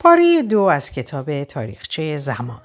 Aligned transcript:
پاره 0.00 0.42
دو 0.42 0.60
از 0.60 0.90
کتاب 0.90 1.44
تاریخچه 1.44 2.18
زمان 2.18 2.60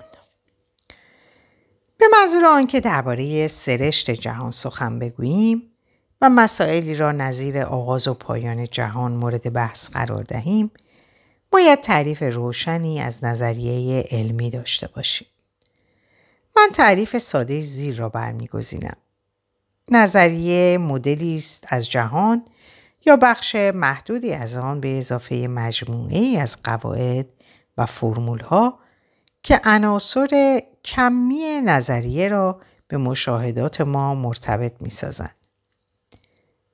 به 1.97 2.05
منظور 2.13 2.45
آنکه 2.45 2.79
درباره 2.79 3.47
سرشت 3.47 4.11
جهان 4.11 4.51
سخن 4.51 4.99
بگوییم 4.99 5.63
و 6.21 6.29
مسائلی 6.29 6.95
را 6.95 7.11
نظیر 7.11 7.59
آغاز 7.59 8.07
و 8.07 8.13
پایان 8.13 8.67
جهان 8.67 9.11
مورد 9.11 9.53
بحث 9.53 9.89
قرار 9.89 10.23
دهیم 10.23 10.71
باید 11.51 11.81
تعریف 11.81 12.23
روشنی 12.23 13.01
از 13.01 13.23
نظریه 13.23 14.05
علمی 14.11 14.49
داشته 14.49 14.87
باشیم. 14.87 15.27
من 16.55 16.69
تعریف 16.73 17.17
ساده 17.17 17.61
زیر 17.61 17.95
را 17.95 18.09
برمیگزینم. 18.09 18.97
نظریه 19.91 20.77
مدلی 20.77 21.35
است 21.35 21.65
از 21.67 21.89
جهان 21.89 22.45
یا 23.05 23.15
بخش 23.15 23.55
محدودی 23.55 24.33
از 24.33 24.55
آن 24.55 24.79
به 24.79 24.99
اضافه 24.99 25.35
مجموعه 25.35 26.17
ای 26.17 26.37
از 26.37 26.63
قواعد 26.63 27.25
و 27.77 27.85
فرمول 27.85 28.39
ها 28.39 28.79
که 29.43 29.61
عناصر 29.63 30.59
کمی 30.85 31.61
نظریه 31.65 32.27
را 32.27 32.61
به 32.87 32.97
مشاهدات 32.97 33.81
ما 33.81 34.15
مرتبط 34.15 34.81
می 34.81 34.89
سازند. 34.89 35.35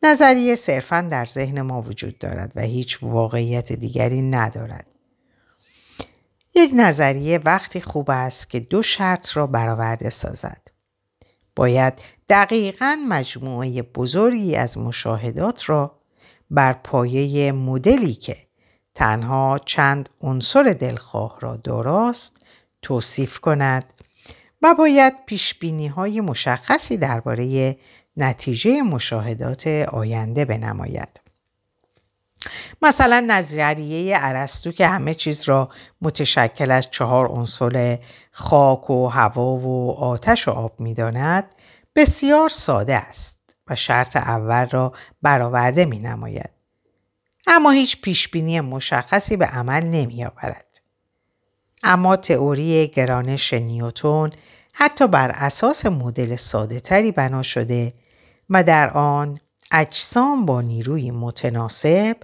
نظریه 0.03 0.55
صرفا 0.55 1.02
در 1.02 1.25
ذهن 1.25 1.62
ما 1.62 1.81
وجود 1.81 2.17
دارد 2.17 2.53
و 2.55 2.61
هیچ 2.61 3.03
واقعیت 3.03 3.73
دیگری 3.73 4.22
ندارد. 4.22 4.95
یک 6.55 6.72
نظریه 6.75 7.39
وقتی 7.45 7.81
خوب 7.81 8.09
است 8.11 8.50
که 8.50 8.59
دو 8.59 8.81
شرط 8.84 9.38
را 9.38 9.48
برآورده 9.48 10.09
سازد. 10.09 10.67
باید 11.55 11.94
دقیقا 12.30 12.98
مجموعه 13.08 13.81
بزرگی 13.81 14.55
از 14.55 14.77
مشاهدات 14.77 15.70
را 15.70 16.01
بر 16.52 16.73
پایه 16.73 17.52
مدلی 17.52 18.14
که 18.14 18.38
تنها 18.96 19.59
چند 19.66 20.09
عنصر 20.22 20.64
دلخواه 20.64 21.38
را 21.40 21.55
داراست 21.55 22.42
توصیف 22.82 23.40
کند 23.40 23.94
و 24.62 24.75
باید 24.78 25.14
پیش 25.25 25.56
های 25.95 26.22
مشخصی 26.22 26.98
درباره 26.98 27.78
نتیجه 28.17 28.81
مشاهدات 28.81 29.67
آینده 29.67 30.45
بنماید. 30.45 31.22
مثلا 32.81 33.25
نظریه 33.28 34.18
ارسطو 34.22 34.72
که 34.72 34.88
همه 34.88 35.14
چیز 35.14 35.44
را 35.44 35.70
متشکل 36.02 36.72
از 36.72 36.92
چهار 36.92 37.28
عنصر 37.28 38.00
خاک 38.31 38.90
و 38.90 39.08
هوا 39.08 39.56
و 39.56 39.92
آتش 39.92 40.47
و 40.47 40.52
آب 40.52 40.80
می‌داند 40.80 41.56
بسیار 41.95 42.50
ساده 42.50 42.95
است 42.95 43.41
و 43.67 43.76
شرط 43.76 44.16
اول 44.16 44.70
را 44.70 44.94
برآورده 45.22 45.86
می 45.86 46.00
نماید. 46.00 46.50
اما 47.48 47.72
هیچ 47.72 48.02
پیشبینی 48.02 48.62
مشخصی 48.62 49.38
به 49.38 49.45
عمل 49.45 49.84
نمی 49.84 50.26
آورد. 50.26 50.81
اما 51.84 52.16
تئوری 52.16 52.88
گرانش 52.88 53.53
نیوتون 53.53 54.30
حتی 54.73 55.08
بر 55.08 55.31
اساس 55.34 55.86
مدل 55.86 56.36
ساده 56.36 56.80
تری 56.80 57.12
بنا 57.12 57.42
شده 57.42 57.94
و 58.50 58.64
در 58.64 58.90
آن 58.90 59.38
اجسام 59.72 60.46
با 60.46 60.62
نیروی 60.62 61.12
متناسب 61.12 62.18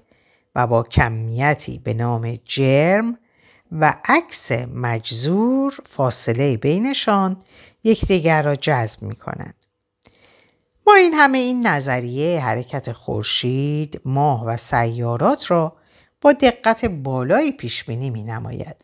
و 0.55 0.67
با 0.67 0.83
کمیتی 0.83 1.77
به 1.77 1.93
نام 1.93 2.37
جرم 2.45 3.17
و 3.71 3.93
عکس 4.05 4.51
مجزور 4.51 5.79
فاصله 5.85 6.57
بینشان 6.57 7.37
یکدیگر 7.83 8.41
را 8.41 8.55
جذب 8.55 9.03
می 9.03 9.15
کنند. 9.15 9.56
با 10.87 10.95
این 10.95 11.13
همه 11.13 11.37
این 11.37 11.67
نظریه 11.67 12.41
حرکت 12.41 12.91
خورشید، 12.91 14.01
ماه 14.05 14.45
و 14.45 14.57
سیارات 14.57 15.51
را 15.51 15.75
با 16.21 16.33
دقت 16.33 16.85
بالایی 16.85 17.51
پیش 17.51 17.83
بینی 17.83 18.09
می 18.09 18.23
نماید. 18.23 18.75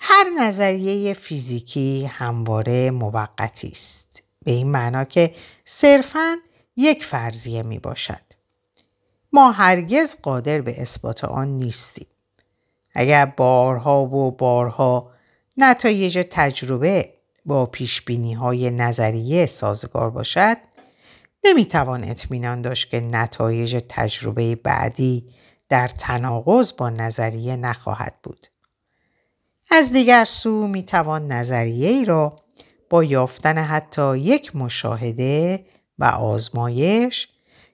هر 0.00 0.24
نظریه 0.38 1.14
فیزیکی 1.14 2.04
همواره 2.04 2.90
موقتی 2.90 3.68
است. 3.68 4.22
به 4.44 4.50
این 4.50 4.70
معنا 4.70 5.04
که 5.04 5.34
صرفاً 5.64 6.36
یک 6.76 7.04
فرضیه 7.04 7.62
می 7.62 7.78
باشد. 7.78 8.24
ما 9.32 9.50
هرگز 9.50 10.16
قادر 10.22 10.60
به 10.60 10.82
اثبات 10.82 11.24
آن 11.24 11.48
نیستیم. 11.48 12.06
اگر 12.94 13.26
بارها 13.26 14.02
و 14.04 14.30
بارها 14.30 15.10
نتایج 15.56 16.26
تجربه 16.30 17.17
با 17.48 17.66
پیش 17.66 18.02
های 18.40 18.70
نظریه 18.70 19.46
سازگار 19.46 20.10
باشد 20.10 20.56
نمی‌توان 21.44 22.04
اطمینان 22.04 22.62
داشت 22.62 22.90
که 22.90 23.00
نتایج 23.00 23.82
تجربه 23.88 24.56
بعدی 24.56 25.26
در 25.68 25.88
تناقض 25.88 26.72
با 26.76 26.90
نظریه 26.90 27.56
نخواهد 27.56 28.18
بود. 28.22 28.46
از 29.70 29.92
دیگر 29.92 30.24
سو 30.24 30.66
می‌توان 30.66 31.32
نظریه 31.32 31.88
ای 31.88 32.04
را 32.04 32.36
با 32.90 33.04
یافتن 33.04 33.58
حتی 33.58 34.18
یک 34.18 34.56
مشاهده 34.56 35.66
و 35.98 36.04
آزمایش 36.04 37.28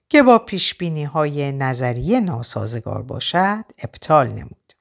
که 0.08 0.22
با 0.22 0.38
پیش 0.38 0.82
های 1.12 1.52
نظریه 1.52 2.20
ناسازگار 2.20 3.02
باشد 3.02 3.64
ابطال 3.78 4.28
نمود. 4.28 4.72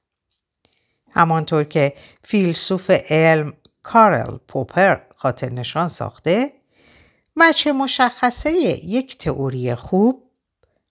همانطور 1.10 1.64
که 1.64 1.94
فیلسوف 2.22 2.90
علم 2.90 3.52
کارل 3.84 4.36
پوپر 4.48 4.96
خاطر 5.16 5.52
نشان 5.52 5.88
ساخته 5.88 6.52
وجه 7.36 7.72
مشخصه 7.72 8.50
یک 8.84 9.18
تئوری 9.18 9.74
خوب 9.74 10.22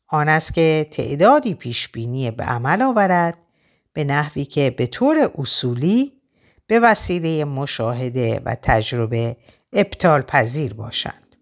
آن 0.07 0.29
است 0.29 0.53
که 0.53 0.87
تعدادی 0.91 1.53
پیشبینی 1.53 2.31
به 2.31 2.43
عمل 2.43 2.81
آورد 2.81 3.45
به 3.93 4.03
نحوی 4.03 4.45
که 4.45 4.69
به 4.69 4.87
طور 4.87 5.31
اصولی 5.37 6.13
به 6.67 6.79
وسیله 6.79 7.45
مشاهده 7.45 8.41
و 8.45 8.55
تجربه 8.61 9.37
ابطال 9.73 10.21
پذیر 10.21 10.73
باشند. 10.73 11.35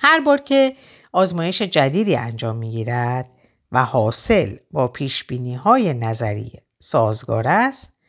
هر 0.00 0.20
بار 0.20 0.38
که 0.38 0.76
آزمایش 1.12 1.62
جدیدی 1.62 2.16
انجام 2.16 2.56
می 2.56 2.70
گیرد 2.70 3.32
و 3.72 3.84
حاصل 3.84 4.56
با 4.70 4.88
پیشبینی 4.88 5.54
های 5.54 5.94
نظری 5.94 6.52
سازگار 6.78 7.48
است 7.48 7.99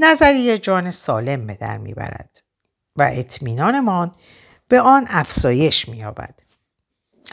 نظریه 0.00 0.58
جان 0.58 0.90
سالم 0.90 1.46
به 1.46 1.54
در 1.54 1.78
می‌برد 1.78 2.42
و 2.96 3.10
اطمینانمان 3.12 4.12
به 4.68 4.80
آن 4.80 5.06
افزایش 5.08 5.88
مییابد. 5.88 6.40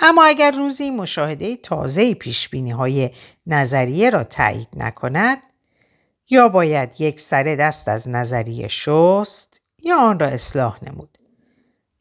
اما 0.02 0.24
اگر 0.26 0.52
روزی 0.52 0.92
مشاهده 0.92 1.56
تازه 1.56 2.14
پیش 2.14 2.50
های 2.54 3.12
نظریه 3.48 4.10
را 4.10 4.24
تایید 4.24 4.68
نکند 4.76 5.38
یا 6.30 6.50
باید 6.50 7.02
یک 7.02 7.20
سر 7.20 7.44
دست 7.44 7.88
از 7.88 8.10
نظریه 8.10 8.68
شست 8.68 9.62
یا 9.84 9.98
آن 9.98 10.20
را 10.20 10.28
اصلاح 10.28 10.80
نمود. 10.84 11.18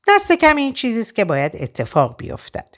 دست 0.08 0.32
کم 0.32 0.56
این 0.56 0.72
چیزی 0.72 1.00
است 1.00 1.14
که 1.14 1.24
باید 1.24 1.56
اتفاق 1.56 2.16
بیفتد. 2.16 2.68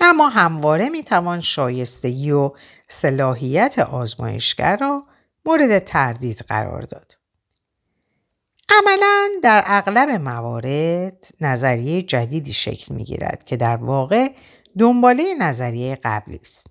اما 0.00 0.28
همواره 0.28 0.88
می‌توان 0.88 1.40
شایستگی 1.40 2.30
و 2.30 2.52
صلاحیت 2.88 3.78
آزمایشگر 3.78 4.76
را 4.76 5.06
مورد 5.46 5.78
تردید 5.78 6.38
قرار 6.38 6.82
داد. 6.82 7.16
عملا 8.68 9.28
در 9.42 9.62
اغلب 9.66 10.08
موارد 10.08 11.26
نظریه 11.40 12.02
جدیدی 12.02 12.52
شکل 12.52 12.94
می 12.94 13.04
گیرد 13.04 13.44
که 13.44 13.56
در 13.56 13.76
واقع 13.76 14.28
دنباله 14.78 15.34
نظریه 15.34 15.98
قبلی 16.04 16.40
است. 16.42 16.66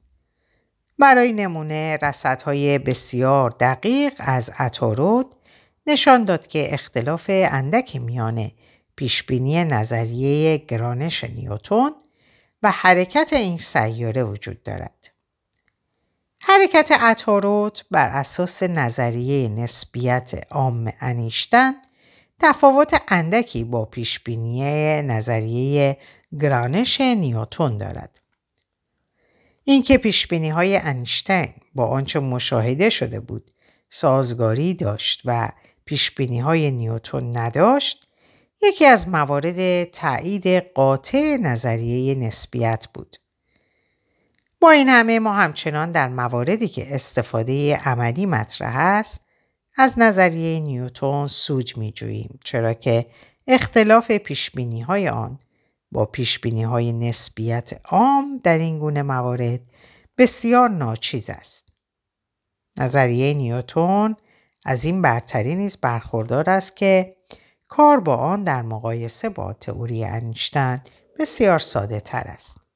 برای 0.99 1.33
نمونه 1.33 1.97
رصدهای 2.01 2.79
بسیار 2.79 3.49
دقیق 3.59 4.13
از 4.17 4.51
اتارود 4.59 5.35
نشان 5.87 6.23
داد 6.23 6.47
که 6.47 6.73
اختلاف 6.73 7.25
اندک 7.29 7.95
میان 7.95 8.51
پیشبینی 8.95 9.63
نظریه 9.63 10.57
گرانش 10.57 11.23
نیوتون 11.23 11.91
و 12.63 12.71
حرکت 12.71 13.33
این 13.33 13.57
سیاره 13.57 14.23
وجود 14.23 14.63
دارد. 14.63 15.09
حرکت 16.59 16.91
اتاروت 17.03 17.85
بر 17.91 18.09
اساس 18.09 18.63
نظریه 18.63 19.47
نسبیت 19.47 20.31
عام 20.51 20.91
انیشتن 20.99 21.73
تفاوت 22.39 23.01
اندکی 23.07 23.63
با 23.63 23.85
پیشبینی 23.85 24.61
نظریه 25.01 25.97
گرانش 26.39 27.01
نیوتون 27.01 27.77
دارد. 27.77 28.19
اینکه 29.63 29.97
پیشبینی 29.97 30.49
های 30.49 30.77
انیشتین 30.77 31.53
با 31.75 31.85
آنچه 31.85 32.19
مشاهده 32.19 32.89
شده 32.89 33.19
بود 33.19 33.51
سازگاری 33.89 34.73
داشت 34.73 35.21
و 35.25 35.49
پیشبینی 35.85 36.39
های 36.39 36.71
نیوتون 36.71 37.37
نداشت 37.37 38.07
یکی 38.63 38.85
از 38.85 39.07
موارد 39.07 39.83
تایید 39.83 40.47
قاطع 40.47 41.37
نظریه 41.41 42.15
نسبیت 42.15 42.87
بود. 42.93 43.15
با 44.61 44.71
این 44.71 44.89
همه 44.89 45.19
ما 45.19 45.33
همچنان 45.33 45.91
در 45.91 46.07
مواردی 46.07 46.67
که 46.67 46.95
استفاده 46.95 47.77
عملی 47.77 48.25
مطرح 48.25 48.77
است 48.77 49.21
از 49.77 49.99
نظریه 49.99 50.59
نیوتون 50.59 51.27
سوج 51.27 51.77
می 51.77 51.91
جوییم 51.91 52.39
چرا 52.45 52.73
که 52.73 53.05
اختلاف 53.47 54.11
پیشبینی 54.11 54.81
های 54.81 55.09
آن 55.09 55.37
با 55.91 56.05
پیشبینی 56.05 56.63
های 56.63 56.93
نسبیت 56.93 57.81
عام 57.85 58.39
در 58.43 58.57
این 58.57 58.79
گونه 58.79 59.01
موارد 59.01 59.59
بسیار 60.17 60.69
ناچیز 60.69 61.29
است. 61.29 61.69
نظریه 62.77 63.33
نیوتون 63.33 64.15
از 64.65 64.85
این 64.85 65.01
برتری 65.01 65.55
نیز 65.55 65.77
برخوردار 65.77 66.49
است 66.49 66.75
که 66.75 67.15
کار 67.67 67.99
با 67.99 68.15
آن 68.15 68.43
در 68.43 68.61
مقایسه 68.61 69.29
با 69.29 69.53
تئوری 69.53 70.05
انیشتن 70.05 70.81
بسیار 71.19 71.59
ساده 71.59 71.99
تر 71.99 72.23
است. 72.25 72.68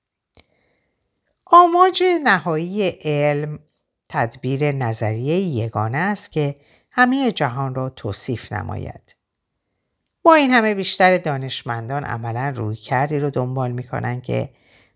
آماج 1.55 2.03
نهایی 2.23 2.89
علم 2.89 3.59
تدبیر 4.09 4.71
نظریه 4.71 5.39
یگانه 5.39 5.97
است 5.97 6.31
که 6.31 6.55
همه 6.91 7.31
جهان 7.31 7.75
را 7.75 7.89
توصیف 7.89 8.53
نماید. 8.53 9.15
با 10.23 10.33
این 10.33 10.51
همه 10.51 10.75
بیشتر 10.75 11.17
دانشمندان 11.17 12.03
عملا 12.03 12.53
روی 12.55 12.75
کردی 12.75 13.19
رو 13.19 13.29
دنبال 13.29 13.71
می 13.71 13.83
کنند 13.83 14.23
که 14.23 14.49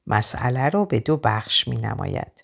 مسئله 0.07 0.69
رو 0.69 0.85
به 0.85 0.99
دو 0.99 1.17
بخش 1.17 1.67
می 1.67 1.77
نماید. 1.77 2.43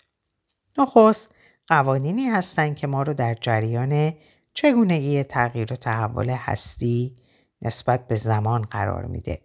نخست 0.78 1.34
قوانینی 1.68 2.26
هستند 2.26 2.76
که 2.76 2.86
ما 2.86 3.02
رو 3.02 3.14
در 3.14 3.34
جریان 3.34 4.14
چگونگی 4.54 5.24
تغییر 5.24 5.72
و 5.72 5.76
تحول 5.76 6.30
هستی 6.30 7.16
نسبت 7.62 8.06
به 8.06 8.14
زمان 8.14 8.62
قرار 8.62 9.06
میده. 9.06 9.40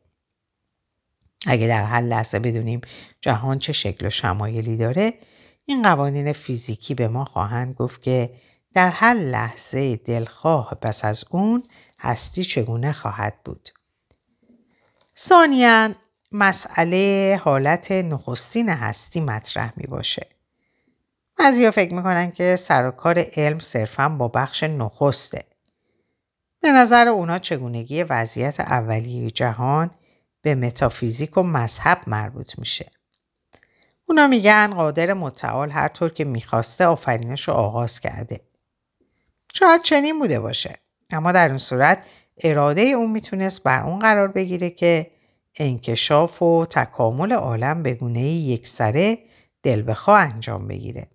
اگه 1.48 1.68
در 1.68 1.84
هر 1.84 2.02
لحظه 2.02 2.40
بدونیم 2.40 2.82
جهان 3.22 3.60
چه 3.60 3.74
شکل 3.74 4.06
و 4.06 4.10
شمایلی 4.10 4.78
داره 4.78 5.14
این 5.66 5.82
قوانین 5.82 6.34
فیزیکی 6.34 6.96
به 6.96 7.08
ما 7.08 7.26
خواهند 7.26 7.74
گفت 7.74 8.04
که 8.04 8.32
در 8.74 8.90
هر 8.90 9.14
لحظه 9.14 9.96
دلخواه 9.96 10.78
پس 10.82 11.06
از 11.06 11.24
اون 11.30 11.64
هستی 12.00 12.44
چگونه 12.44 12.94
خواهد 12.94 13.34
بود. 13.46 13.70
ثانیا 15.18 15.90
مسئله 16.32 17.40
حالت 17.44 17.92
نخستین 17.92 18.70
هستی 18.70 19.22
مطرح 19.22 19.74
می 19.78 19.88
باشه. 19.88 20.28
بعضی 21.38 21.72
فکر 21.72 21.94
می‌کنن 21.94 22.32
که 22.32 22.56
سر 22.56 22.92
کار 22.92 23.26
علم 23.36 23.60
صرفا 23.60 24.10
با 24.10 24.28
بخش 24.28 24.64
نخسته. 24.64 25.44
به 26.62 26.72
نظر 26.72 27.08
اونا 27.08 27.40
چگونگی 27.40 28.04
وضعیت 28.04 28.60
اولیه 28.60 29.32
جهان 29.32 29.92
به 30.42 30.56
متافیزیک 30.56 31.38
و 31.38 31.44
مذهب 31.44 32.02
مربوط 32.08 32.60
میشه. 32.60 32.92
اونا 34.10 34.28
میگن 34.28 34.74
قادر 34.74 35.14
متعال 35.14 35.72
هر 35.72 35.88
طور 35.88 36.10
که 36.10 36.26
می‌خواسته 36.26 36.86
آفرینش 36.86 37.48
رو 37.48 37.54
آغاز 37.54 38.00
کرده. 38.00 38.42
شاید 39.54 39.82
چنین 39.82 40.20
بوده 40.20 40.40
باشه. 40.40 40.76
اما 41.12 41.32
در 41.32 41.50
اون 41.50 41.58
صورت 41.58 42.06
اراده 42.44 42.82
اون 42.82 43.12
می‌تونست 43.12 43.64
بر 43.64 43.84
اون 43.84 44.00
قرار 44.00 44.28
بگیره 44.28 44.70
که 44.70 45.12
انکشاف 45.56 46.42
و 46.42 46.66
تکامل 46.66 47.34
عالم 47.34 47.84
به 47.84 47.94
گونه 47.94 48.22
یک 48.22 48.68
سره 48.68 49.18
دل 49.64 49.84
بخواه 49.88 50.20
انجام 50.20 50.68
بگیره. 50.68 51.08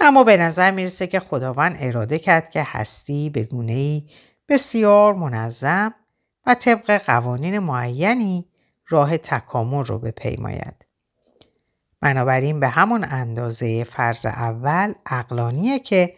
اما 0.00 0.24
به 0.24 0.36
نظر 0.36 0.70
می‌رسه 0.70 1.06
که 1.06 1.20
خداوند 1.20 1.76
اراده 1.80 2.18
کرد 2.18 2.50
که 2.50 2.62
هستی 2.66 3.30
به 3.30 3.44
گونه 3.44 4.02
بسیار 4.48 5.14
منظم 5.14 5.94
و 6.46 6.54
طبق 6.54 6.98
قوانین 6.98 7.58
معینی 7.58 8.46
راه 8.88 9.16
تکامل 9.16 9.84
رو 9.84 9.98
بپیماید. 9.98 10.86
بنابراین 12.00 12.60
به 12.60 12.68
همون 12.68 13.04
اندازه 13.08 13.84
فرض 13.84 14.26
اول 14.26 14.92
اقلانیه 15.06 15.78
که 15.78 16.14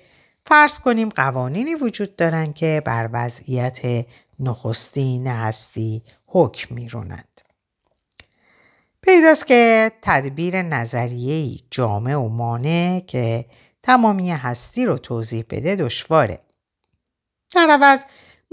فرض 0.46 0.78
کنیم 0.78 1.08
قوانینی 1.08 1.74
وجود 1.74 2.16
دارن 2.16 2.52
که 2.52 2.82
بر 2.84 3.08
وضعیت 3.12 4.06
نخستین 4.40 5.26
هستی 5.26 6.02
حکم 6.26 6.74
میرونند. 6.74 7.40
پیداست 9.02 9.46
که 9.46 9.92
تدبیر 10.02 10.62
نظریه‌ای 10.62 11.60
جامع 11.70 12.14
و 12.14 12.28
مانع 12.28 13.00
که 13.00 13.44
تمامی 13.82 14.30
هستی 14.30 14.84
رو 14.84 14.98
توضیح 14.98 15.44
بده 15.50 15.76
دشواره. 15.76 16.40
در 17.54 17.70
عوض 17.70 18.04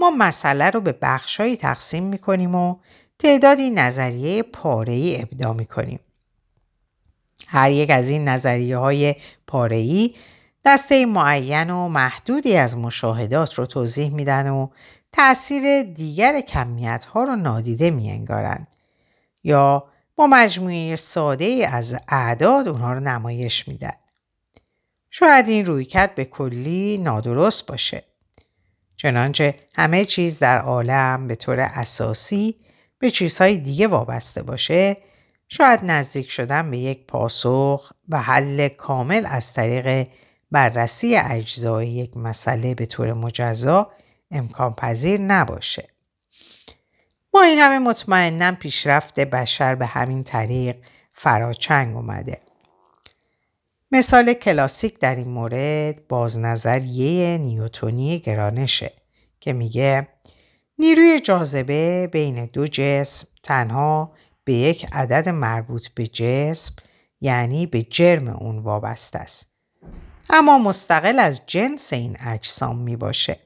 ما 0.02 0.10
مسئله 0.10 0.70
رو 0.70 0.80
به 0.80 0.98
بخشهایی 1.02 1.56
تقسیم 1.56 2.04
می‌کنیم 2.04 2.54
و 2.54 2.76
تعدادی 3.18 3.70
نظریه 3.70 4.42
پاره‌ای 4.42 5.22
ابدا 5.22 5.52
می‌کنیم. 5.52 6.00
هر 7.46 7.70
یک 7.70 7.90
از 7.90 8.08
این 8.08 8.28
نظریه 8.28 8.76
های 8.76 9.14
پاره‌ای 9.46 10.14
دسته 10.64 11.06
معین 11.06 11.70
و 11.70 11.88
محدودی 11.88 12.56
از 12.56 12.76
مشاهدات 12.76 13.54
رو 13.54 13.66
توضیح 13.66 14.14
میدن 14.14 14.50
و 14.50 14.68
تأثیر 15.12 15.82
دیگر 15.82 16.40
کمیت 16.40 17.04
ها 17.04 17.24
رو 17.24 17.36
نادیده 17.36 17.90
میانگارند 17.90 18.68
یا 19.44 19.84
با 20.16 20.26
مجموعه 20.26 20.96
ساده 20.96 21.68
از 21.72 21.96
اعداد 22.08 22.68
اونها 22.68 22.92
رو 22.92 23.00
نمایش 23.00 23.68
میدن. 23.68 23.96
شاید 25.10 25.48
این 25.48 25.66
رویکرد 25.66 26.14
به 26.14 26.24
کلی 26.24 26.98
نادرست 26.98 27.66
باشه. 27.66 28.11
چنانچه 29.02 29.54
همه 29.74 30.04
چیز 30.04 30.38
در 30.38 30.58
عالم 30.58 31.28
به 31.28 31.34
طور 31.34 31.60
اساسی 31.60 32.56
به 32.98 33.10
چیزهای 33.10 33.58
دیگه 33.58 33.86
وابسته 33.86 34.42
باشه 34.42 34.96
شاید 35.48 35.80
نزدیک 35.82 36.30
شدن 36.30 36.70
به 36.70 36.78
یک 36.78 37.06
پاسخ 37.06 37.92
و 38.08 38.20
حل 38.20 38.68
کامل 38.68 39.26
از 39.26 39.52
طریق 39.54 40.08
بررسی 40.50 41.16
اجزای 41.16 41.86
یک 41.86 42.16
مسئله 42.16 42.74
به 42.74 42.86
طور 42.86 43.12
مجزا 43.12 43.90
امکان 44.30 44.72
پذیر 44.72 45.20
نباشه. 45.20 45.88
با 47.30 47.42
این 47.42 47.58
همه 47.58 47.78
مطمئنا 47.78 48.52
پیشرفت 48.52 49.20
بشر 49.20 49.74
به 49.74 49.86
همین 49.86 50.24
طریق 50.24 50.76
فراچنگ 51.12 51.96
اومده. 51.96 52.40
مثال 53.94 54.32
کلاسیک 54.32 54.98
در 54.98 55.14
این 55.14 55.28
مورد 55.28 56.08
بازنظریه 56.08 57.38
نیوتونی 57.38 58.18
گرانشه 58.18 58.92
که 59.40 59.52
میگه 59.52 60.08
نیروی 60.78 61.20
جاذبه 61.20 62.08
بین 62.12 62.46
دو 62.46 62.66
جسم 62.66 63.28
تنها 63.42 64.12
به 64.44 64.52
یک 64.52 64.86
عدد 64.92 65.28
مربوط 65.28 65.88
به 65.88 66.06
جسم 66.06 66.74
یعنی 67.20 67.66
به 67.66 67.82
جرم 67.82 68.28
اون 68.28 68.58
وابسته 68.58 69.18
است. 69.18 69.46
اما 70.30 70.58
مستقل 70.58 71.18
از 71.18 71.40
جنس 71.46 71.92
این 71.92 72.16
اجسام 72.20 72.78
می 72.78 72.96
باشه. 72.96 73.38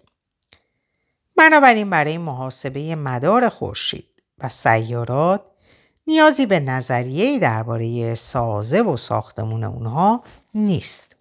بنابراین 1.36 1.90
برای 1.90 2.18
محاسبه 2.18 2.96
مدار 2.96 3.48
خورشید 3.48 4.22
و 4.38 4.48
سیارات 4.48 5.42
نیازی 6.06 6.46
به 6.46 6.60
نظریه 6.60 7.38
درباره 7.38 8.14
سازه 8.14 8.82
و 8.82 8.96
ساختمون 8.96 9.64
اونها 9.64 10.24
نیست. 10.54 11.16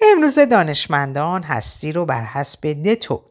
امروز 0.00 0.38
دانشمندان 0.38 1.42
هستی 1.42 1.92
رو 1.92 2.04
بر 2.04 2.24
حسب 2.24 2.82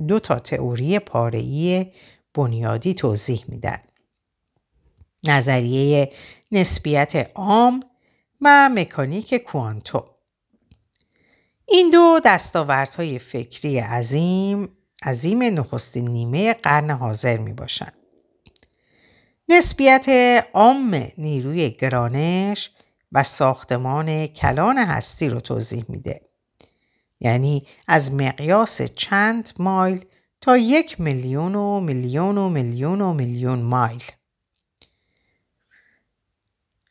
دو 0.07 0.19
تا 0.19 0.39
تئوری 0.39 0.99
پاره‌ای 0.99 1.91
بنیادی 2.33 2.93
توضیح 2.93 3.43
میدن. 3.47 3.79
نظریه 5.23 6.11
نسبیت 6.51 7.31
عام 7.35 7.79
و 8.41 8.69
مکانیک 8.69 9.35
کوانتوم. 9.35 10.03
این 11.65 11.89
دو 11.89 12.19
دستاوردهای 12.25 13.19
فکری 13.19 13.79
عظیم 13.79 14.69
عظیم 15.03 15.43
نخستین 15.43 16.07
نیمه 16.07 16.53
قرن 16.53 16.91
حاضر 16.91 17.37
می 17.37 17.53
باشند. 17.53 17.96
نسبیت 19.49 20.05
عام 20.53 21.03
نیروی 21.17 21.69
گرانش 21.69 22.71
و 23.11 23.23
ساختمان 23.23 24.27
کلان 24.27 24.77
هستی 24.77 25.29
رو 25.29 25.39
توضیح 25.39 25.85
میده. 25.89 26.21
یعنی 27.19 27.67
از 27.87 28.13
مقیاس 28.13 28.81
چند 28.81 29.49
مایل 29.59 30.05
تا 30.41 30.57
یک 30.57 31.01
میلیون 31.01 31.55
و 31.55 31.79
میلیون 31.79 32.37
و 32.37 32.49
میلیون 32.49 33.01
و 33.01 33.13
میلیون 33.13 33.61
مایل. 33.61 34.03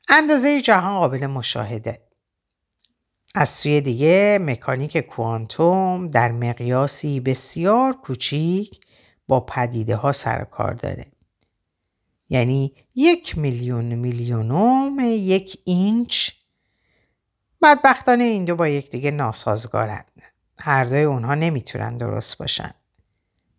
اندازه 0.08 0.60
جهان 0.60 0.98
قابل 0.98 1.26
مشاهده. 1.26 2.02
از 3.34 3.48
سوی 3.48 3.80
دیگه 3.80 4.38
مکانیک 4.42 4.98
کوانتوم 4.98 6.08
در 6.08 6.32
مقیاسی 6.32 7.20
بسیار 7.20 7.92
کوچیک 7.92 8.80
با 9.28 9.40
پدیده 9.40 9.96
ها 9.96 10.12
سر 10.12 10.44
کار 10.44 10.72
داره. 10.72 11.15
یعنی 12.28 12.72
یک 12.94 13.38
میلیون 13.38 13.84
میلیونوم 13.84 14.96
یک 15.00 15.58
اینچ 15.64 16.30
بدبختانه 17.62 18.24
این 18.24 18.44
دو 18.44 18.56
با 18.56 18.68
یکدیگه 18.68 19.10
ناسازگارند. 19.10 20.10
هر 20.58 20.84
دوی 20.84 21.02
اونها 21.02 21.34
نمی‌تونن 21.34 21.96
درست 21.96 22.38
باشن. 22.38 22.70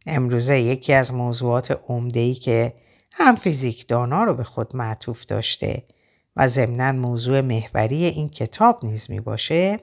امروزه 0.05 0.59
یکی 0.59 0.93
از 0.93 1.13
موضوعات 1.13 1.79
عمده‌ای 1.87 2.33
که 2.33 2.73
هم 3.11 3.35
فیزیکدانا 3.35 4.23
رو 4.23 4.33
به 4.33 4.43
خود 4.43 4.75
معطوف 4.75 5.25
داشته 5.25 5.83
و 6.35 6.47
ضمنا 6.47 6.91
موضوع 6.91 7.41
محوری 7.41 8.05
این 8.05 8.29
کتاب 8.29 8.85
نیز 8.85 9.09
می 9.11 9.19
باشه 9.19 9.79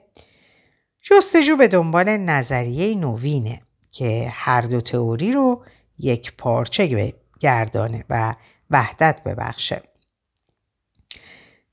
جستجو 1.03 1.57
به 1.57 1.69
دنبال 1.69 2.17
نظریه 2.17 2.95
نوینه 2.95 3.61
که 3.93 4.29
هر 4.33 4.61
دو 4.61 4.81
تئوری 4.81 5.33
رو 5.33 5.65
یک 5.99 6.33
پارچه 6.37 7.15
گردانه 7.41 8.05
و 8.11 8.35
وحدت 8.75 9.21
ببخشه. 9.25 9.83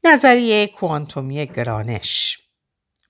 نظریه 0.03 0.67
کوانتومی 0.67 1.45
گرانش 1.45 2.37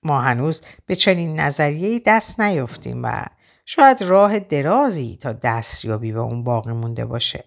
ما 0.02 0.20
هنوز 0.20 0.62
به 0.86 0.96
چنین 0.96 1.40
نظریه 1.40 2.00
دست 2.06 2.40
نیفتیم 2.40 3.02
و 3.04 3.24
شاید 3.66 4.02
راه 4.02 4.38
درازی 4.38 5.16
تا 5.16 5.32
دستیابی 5.32 6.12
به 6.12 6.20
اون 6.20 6.44
باقی 6.44 6.72
مونده 6.72 7.06
باشه. 7.06 7.44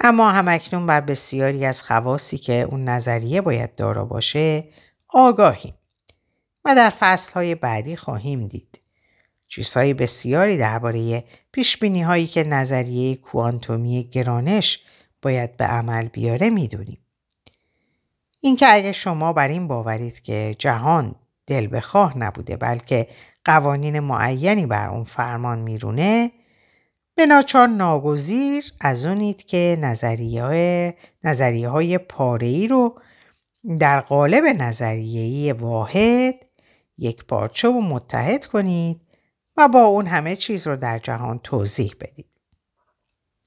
اما 0.00 0.30
همکنون 0.30 0.86
بر 0.86 1.00
بسیاری 1.00 1.64
از 1.64 1.82
خواصی 1.82 2.38
که 2.38 2.54
اون 2.70 2.84
نظریه 2.84 3.40
باید 3.40 3.76
دارا 3.76 4.04
باشه 4.04 4.68
آگاهیم 5.08 5.74
و 6.64 6.74
در 6.74 6.90
فصلهای 6.90 7.54
بعدی 7.54 7.96
خواهیم 7.96 8.46
دید. 8.46 8.80
چیزهای 9.48 9.94
بسیاری 9.94 10.58
درباره 10.58 11.24
پیش 11.52 11.82
هایی 11.82 12.26
که 12.26 12.44
نظریه 12.44 13.16
کوانتومی 13.16 14.08
گرانش 14.12 14.80
باید 15.22 15.56
به 15.56 15.64
عمل 15.64 16.08
بیاره 16.08 16.50
می‌دونیم. 16.50 16.98
اینکه 18.40 18.66
اگه 18.68 18.92
شما 18.92 19.32
بر 19.32 19.48
این 19.48 19.68
باورید 19.68 20.20
که 20.20 20.56
جهان 20.58 21.14
دل 21.46 21.68
بخواه 21.72 22.18
نبوده 22.18 22.56
بلکه 22.56 23.08
قوانین 23.44 24.00
معینی 24.00 24.66
بر 24.66 24.88
اون 24.88 25.04
فرمان 25.04 25.58
میرونه 25.58 26.30
به 27.14 27.26
ناچار 27.26 27.66
ناگزیر 27.66 28.72
از 28.80 29.06
اونید 29.06 29.44
که 29.44 29.78
نظریه 29.80 30.42
های, 30.42 30.92
نظریه 31.24 31.68
های 31.68 31.98
پاره 31.98 32.66
رو 32.66 33.00
در 33.78 34.00
قالب 34.00 34.44
نظریه 34.44 35.52
واحد 35.52 36.34
یک 36.98 37.24
پارچه 37.24 37.68
و 37.68 37.80
متحد 37.80 38.46
کنید 38.46 39.00
و 39.56 39.68
با 39.68 39.84
اون 39.84 40.06
همه 40.06 40.36
چیز 40.36 40.66
رو 40.66 40.76
در 40.76 40.98
جهان 40.98 41.38
توضیح 41.38 41.94
بدید. 42.00 42.37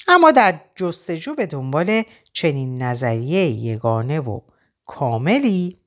اما 0.07 0.31
در 0.31 0.61
جستجو 0.75 1.35
به 1.35 1.45
دنبال 1.45 2.03
چنین 2.33 2.83
نظریه 2.83 3.45
یگانه 3.45 4.19
و 4.19 4.39
کاملی 4.85 5.77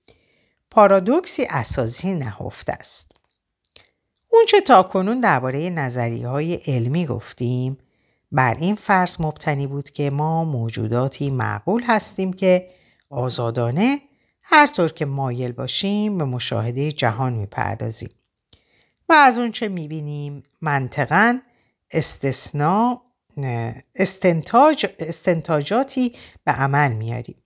پارادوکسی 0.70 1.46
اساسی 1.50 2.14
نهفته 2.14 2.72
است. 2.72 3.12
اونچه 4.28 4.60
تا 4.60 4.82
کنون 4.82 5.20
درباره 5.20 5.70
نظریه 5.70 6.28
های 6.28 6.54
علمی 6.54 7.06
گفتیم 7.06 7.78
بر 8.32 8.54
این 8.54 8.74
فرض 8.74 9.20
مبتنی 9.20 9.66
بود 9.66 9.90
که 9.90 10.10
ما 10.10 10.44
موجوداتی 10.44 11.30
معقول 11.30 11.82
هستیم 11.86 12.32
که 12.32 12.68
آزادانه 13.10 14.00
هر 14.42 14.66
طور 14.66 14.92
که 14.92 15.04
مایل 15.04 15.52
باشیم 15.52 16.18
به 16.18 16.24
مشاهده 16.24 16.92
جهان 16.92 17.32
می‌پردازیم 17.32 18.10
و 19.08 19.12
از 19.12 19.38
اونچه 19.38 19.68
می‌بینیم 19.68 20.42
منطقا 20.60 21.40
استثناء 21.90 23.03
استنتاج، 23.94 24.86
استنتاجاتی 24.98 26.12
به 26.44 26.52
عمل 26.52 26.92
میاریم. 26.92 27.36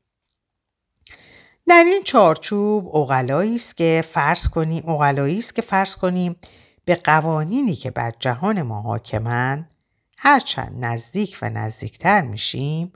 در 1.68 1.84
این 1.86 2.02
چارچوب 2.04 2.96
اغلایی 2.96 3.54
است 3.54 3.76
که 3.76 4.04
فرض 4.08 4.48
کنیم 4.48 4.88
است 4.88 5.54
که 5.54 5.62
فرض 5.62 5.96
کنیم 5.96 6.36
به 6.84 6.94
قوانینی 6.94 7.74
که 7.74 7.90
بر 7.90 8.12
جهان 8.20 8.62
ما 8.62 8.80
حاکمند 8.80 9.74
هرچند 10.18 10.84
نزدیک 10.84 11.38
و 11.42 11.50
نزدیکتر 11.50 12.22
میشیم 12.22 12.92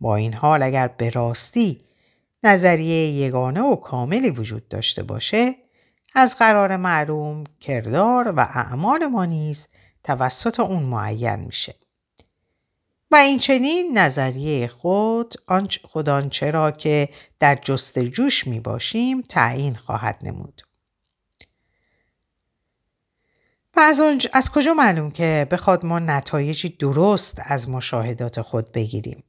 با 0.00 0.16
این 0.16 0.34
حال 0.34 0.62
اگر 0.62 0.88
به 0.88 1.10
راستی 1.10 1.84
نظریه 2.42 3.10
یگانه 3.10 3.60
و 3.60 3.76
کاملی 3.76 4.30
وجود 4.30 4.68
داشته 4.68 5.02
باشه 5.02 5.54
از 6.14 6.36
قرار 6.36 6.76
معلوم 6.76 7.44
کردار 7.60 8.32
و 8.36 8.40
اعمال 8.40 9.06
ما 9.06 9.24
نیز 9.24 9.68
توسط 10.04 10.60
اون 10.60 10.82
معین 10.82 11.36
میشه 11.36 11.74
و 13.10 13.16
این 13.16 13.38
چنین 13.38 13.98
نظریه 13.98 14.66
خود 14.66 15.34
خود 15.84 16.08
آنچه 16.08 16.50
را 16.50 16.70
که 16.70 17.08
در 17.38 17.54
جستجوش 17.54 18.46
می 18.46 18.60
باشیم 18.60 19.22
تعیین 19.22 19.74
خواهد 19.74 20.18
نمود. 20.22 20.62
و 23.76 23.80
از, 23.80 24.02
از 24.32 24.50
کجا 24.50 24.74
معلوم 24.74 25.10
که 25.10 25.46
بخواد 25.50 25.86
ما 25.86 25.98
نتایجی 25.98 26.68
درست 26.68 27.42
از 27.44 27.68
مشاهدات 27.68 28.40
خود 28.40 28.72
بگیریم؟ 28.72 29.24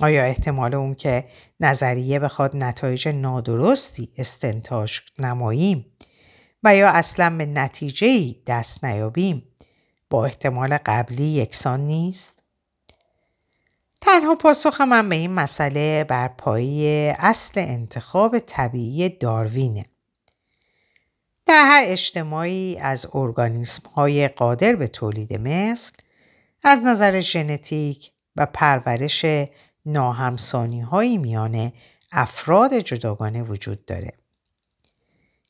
آیا 0.00 0.24
احتمال 0.24 0.74
اون 0.74 0.94
که 0.94 1.24
نظریه 1.60 2.18
بخواد 2.18 2.56
نتایج 2.56 3.08
نادرستی 3.08 4.08
استنتاج 4.18 5.00
نماییم 5.18 5.86
و 6.62 6.76
یا 6.76 6.88
اصلا 6.88 7.36
به 7.36 7.46
نتیجه 7.46 8.34
دست 8.46 8.84
نیابیم 8.84 9.42
با 10.10 10.24
احتمال 10.24 10.78
قبلی 10.86 11.24
یکسان 11.24 11.80
نیست؟ 11.80 12.39
تنها 14.00 14.34
پاسخ 14.34 14.80
من 14.80 15.08
به 15.08 15.16
این 15.16 15.30
مسئله 15.30 16.04
بر 16.04 16.28
پایه 16.28 17.16
اصل 17.18 17.60
انتخاب 17.60 18.38
طبیعی 18.38 19.08
داروینه. 19.08 19.84
در 21.46 21.64
هر 21.66 21.82
اجتماعی 21.84 22.78
از 22.78 23.06
ارگانیسم 23.14 23.88
های 23.88 24.28
قادر 24.28 24.72
به 24.72 24.88
تولید 24.88 25.40
مثل 25.40 25.92
از 26.62 26.78
نظر 26.78 27.20
ژنتیک 27.20 28.12
و 28.36 28.46
پرورش 28.46 29.24
ناهمسانی 29.86 30.80
هایی 30.80 31.18
میان 31.18 31.72
افراد 32.12 32.74
جداگانه 32.74 33.42
وجود 33.42 33.84
داره. 33.84 34.12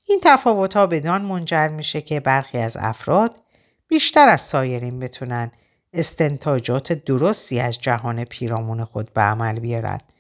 این 0.08 0.20
تفاوت 0.22 0.76
ها 0.76 0.86
بدان 0.86 1.22
منجر 1.22 1.68
میشه 1.68 2.00
که 2.00 2.20
برخی 2.20 2.58
از 2.58 2.76
افراد 2.80 3.42
بیشتر 3.88 4.28
از 4.28 4.40
سایرین 4.40 4.98
بتونن 4.98 5.50
استنتاجات 5.92 6.92
درستی 6.92 7.60
از 7.60 7.78
جهان 7.78 8.24
پیرامون 8.24 8.84
خود 8.84 9.12
به 9.12 9.20
عمل 9.20 9.58
بیارند 9.58 10.12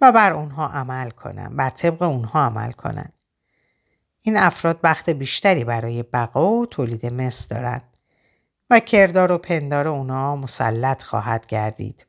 و 0.00 0.12
بر 0.12 0.32
اونها 0.32 0.66
عمل 0.66 1.10
کنند 1.10 1.56
بر 1.56 1.70
طبق 1.70 2.02
اونها 2.02 2.46
عمل 2.46 2.72
کنند. 2.72 3.12
این 4.22 4.36
افراد 4.36 4.80
وقت 4.82 5.10
بیشتری 5.10 5.64
برای 5.64 6.02
بقا 6.02 6.50
و 6.50 6.66
تولید 6.66 7.06
مثل 7.06 7.54
دارند 7.54 7.82
و 8.70 8.80
کردار 8.80 9.32
و 9.32 9.38
پندار 9.38 9.88
اونا 9.88 10.36
مسلط 10.36 11.02
خواهد 11.02 11.46
گردید. 11.46 12.06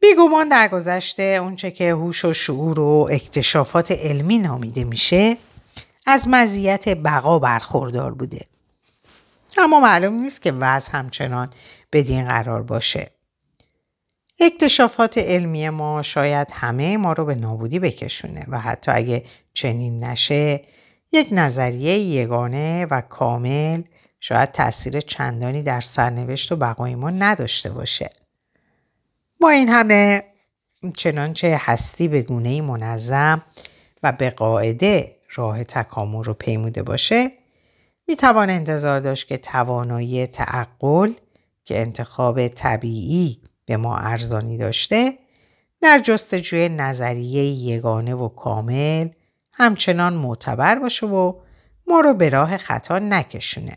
بیگمان 0.00 0.48
در 0.48 0.68
گذشته 0.68 1.22
اونچه 1.22 1.70
که 1.70 1.92
هوش 1.92 2.24
و 2.24 2.32
شعور 2.32 2.80
و 2.80 3.08
اکتشافات 3.10 3.92
علمی 3.92 4.38
نامیده 4.38 4.84
میشه 4.84 5.36
از 6.06 6.28
مزیت 6.28 6.88
بقا 6.88 7.38
برخوردار 7.38 8.14
بوده. 8.14 8.46
اما 9.58 9.80
معلوم 9.80 10.14
نیست 10.14 10.42
که 10.42 10.52
وضع 10.52 10.92
همچنان 10.92 11.50
بدین 11.92 12.24
قرار 12.24 12.62
باشه. 12.62 13.10
اکتشافات 14.40 15.18
علمی 15.18 15.68
ما 15.68 16.02
شاید 16.02 16.48
همه 16.52 16.96
ما 16.96 17.12
رو 17.12 17.24
به 17.24 17.34
نابودی 17.34 17.78
بکشونه 17.78 18.44
و 18.48 18.60
حتی 18.60 18.90
اگه 18.90 19.24
چنین 19.54 20.04
نشه 20.04 20.62
یک 21.12 21.28
نظریه 21.32 21.98
یگانه 21.98 22.86
و 22.86 23.00
کامل 23.00 23.82
شاید 24.20 24.52
تاثیر 24.52 25.00
چندانی 25.00 25.62
در 25.62 25.80
سرنوشت 25.80 26.52
و 26.52 26.56
بقای 26.56 26.94
ما 26.94 27.10
نداشته 27.10 27.70
باشه. 27.70 28.10
با 29.40 29.50
این 29.50 29.68
همه 29.68 30.22
چنانچه 30.96 31.60
هستی 31.60 32.08
به 32.08 32.22
گونه 32.22 32.60
منظم 32.60 33.42
و 34.02 34.12
به 34.12 34.30
قاعده 34.30 35.16
راه 35.34 35.64
تکامل 35.64 36.24
رو 36.24 36.34
پیموده 36.34 36.82
باشه 36.82 37.30
می 38.08 38.16
توان 38.16 38.50
انتظار 38.50 39.00
داشت 39.00 39.28
که 39.28 39.36
توانایی 39.36 40.26
تعقل 40.26 41.12
که 41.64 41.80
انتخاب 41.80 42.48
طبیعی 42.48 43.42
به 43.64 43.76
ما 43.76 43.96
ارزانی 43.96 44.58
داشته 44.58 45.18
در 45.82 46.00
جستجوی 46.04 46.68
نظریه 46.68 47.44
یگانه 47.44 48.14
و 48.14 48.28
کامل 48.28 49.08
همچنان 49.52 50.14
معتبر 50.14 50.78
باشه 50.78 51.06
و 51.06 51.40
ما 51.86 52.00
رو 52.00 52.14
به 52.14 52.28
راه 52.28 52.56
خطا 52.56 52.98
نکشونه. 52.98 53.76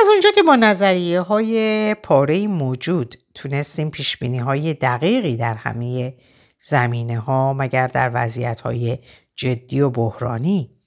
از 0.00 0.08
اونجا 0.08 0.30
که 0.34 0.42
با 0.42 0.56
نظریه 0.56 1.20
های 1.20 1.94
پاره 1.94 2.46
موجود 2.46 3.14
تونستیم 3.34 3.90
پیش 3.90 4.22
های 4.22 4.74
دقیقی 4.74 5.36
در 5.36 5.54
همه 5.54 6.14
زمینه 6.62 7.18
ها 7.18 7.52
مگر 7.52 7.86
در 7.86 8.10
وضعیت 8.14 8.60
های 8.60 8.98
جدی 9.36 9.80
و 9.80 9.90
بحرانی 9.90 10.77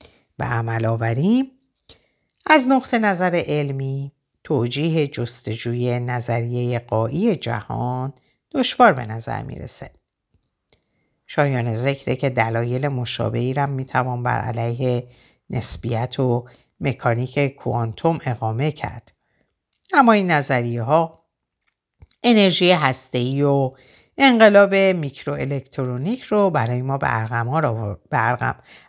به 0.41 0.47
عمل 0.47 0.85
آوریم 0.85 1.51
از 2.45 2.69
نقطه 2.69 2.97
نظر 2.97 3.43
علمی 3.45 4.11
توجیه 4.43 5.07
جستجوی 5.07 5.99
نظریه 5.99 6.79
قایی 6.79 7.35
جهان 7.35 8.13
دشوار 8.51 8.93
به 8.93 9.05
نظر 9.05 9.43
می‌رسه. 9.43 9.89
شایان 11.27 11.73
ذکره 11.73 12.15
که 12.15 12.29
دلایل 12.29 12.87
مشابهی 12.87 13.53
را 13.53 13.65
می‌توان 13.65 14.23
بر 14.23 14.41
علیه 14.41 15.07
نسبیت 15.49 16.19
و 16.19 16.47
مکانیک 16.79 17.55
کوانتوم 17.55 18.19
اقامه 18.25 18.71
کرد. 18.71 19.11
اما 19.93 20.13
این 20.13 20.31
نظریه 20.31 20.83
ها 20.83 21.25
انرژی 22.23 22.71
هسته‌ای 22.71 23.43
و 23.43 23.71
انقلاب 24.17 24.75
میکروالکترونیک 24.75 26.21
رو 26.21 26.49
برای 26.49 26.81
ما 26.81 26.97
به 26.97 27.07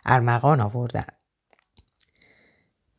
ارمغان 0.05 0.61
آوردن. 0.61 1.05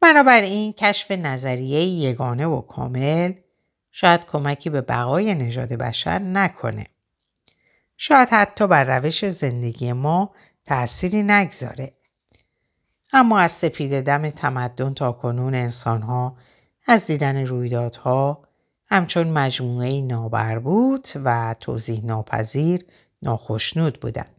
بنابراین 0.04 0.72
کشف 0.72 1.10
نظریه 1.10 1.80
یگانه 1.84 2.46
و 2.46 2.60
کامل 2.60 3.32
شاید 3.90 4.26
کمکی 4.26 4.70
به 4.70 4.80
بقای 4.80 5.34
نژاد 5.34 5.68
بشر 5.68 6.18
نکنه. 6.18 6.86
شاید 7.96 8.28
حتی 8.28 8.66
بر 8.66 8.98
روش 8.98 9.24
زندگی 9.24 9.92
ما 9.92 10.34
تأثیری 10.64 11.22
نگذاره. 11.22 11.92
اما 13.12 13.38
از 13.38 13.52
سپید 13.52 14.00
دم 14.00 14.30
تمدن 14.30 14.94
تا 14.94 15.12
کنون 15.12 15.54
انسانها 15.54 16.36
از 16.86 17.06
دیدن 17.06 17.46
رویدادها 17.46 18.48
همچون 18.86 19.28
مجموعه 19.28 20.02
نابربوط 20.02 21.16
و 21.24 21.54
توضیح 21.60 22.04
ناپذیر 22.04 22.86
ناخشنود 23.22 24.00
بودند. 24.00 24.34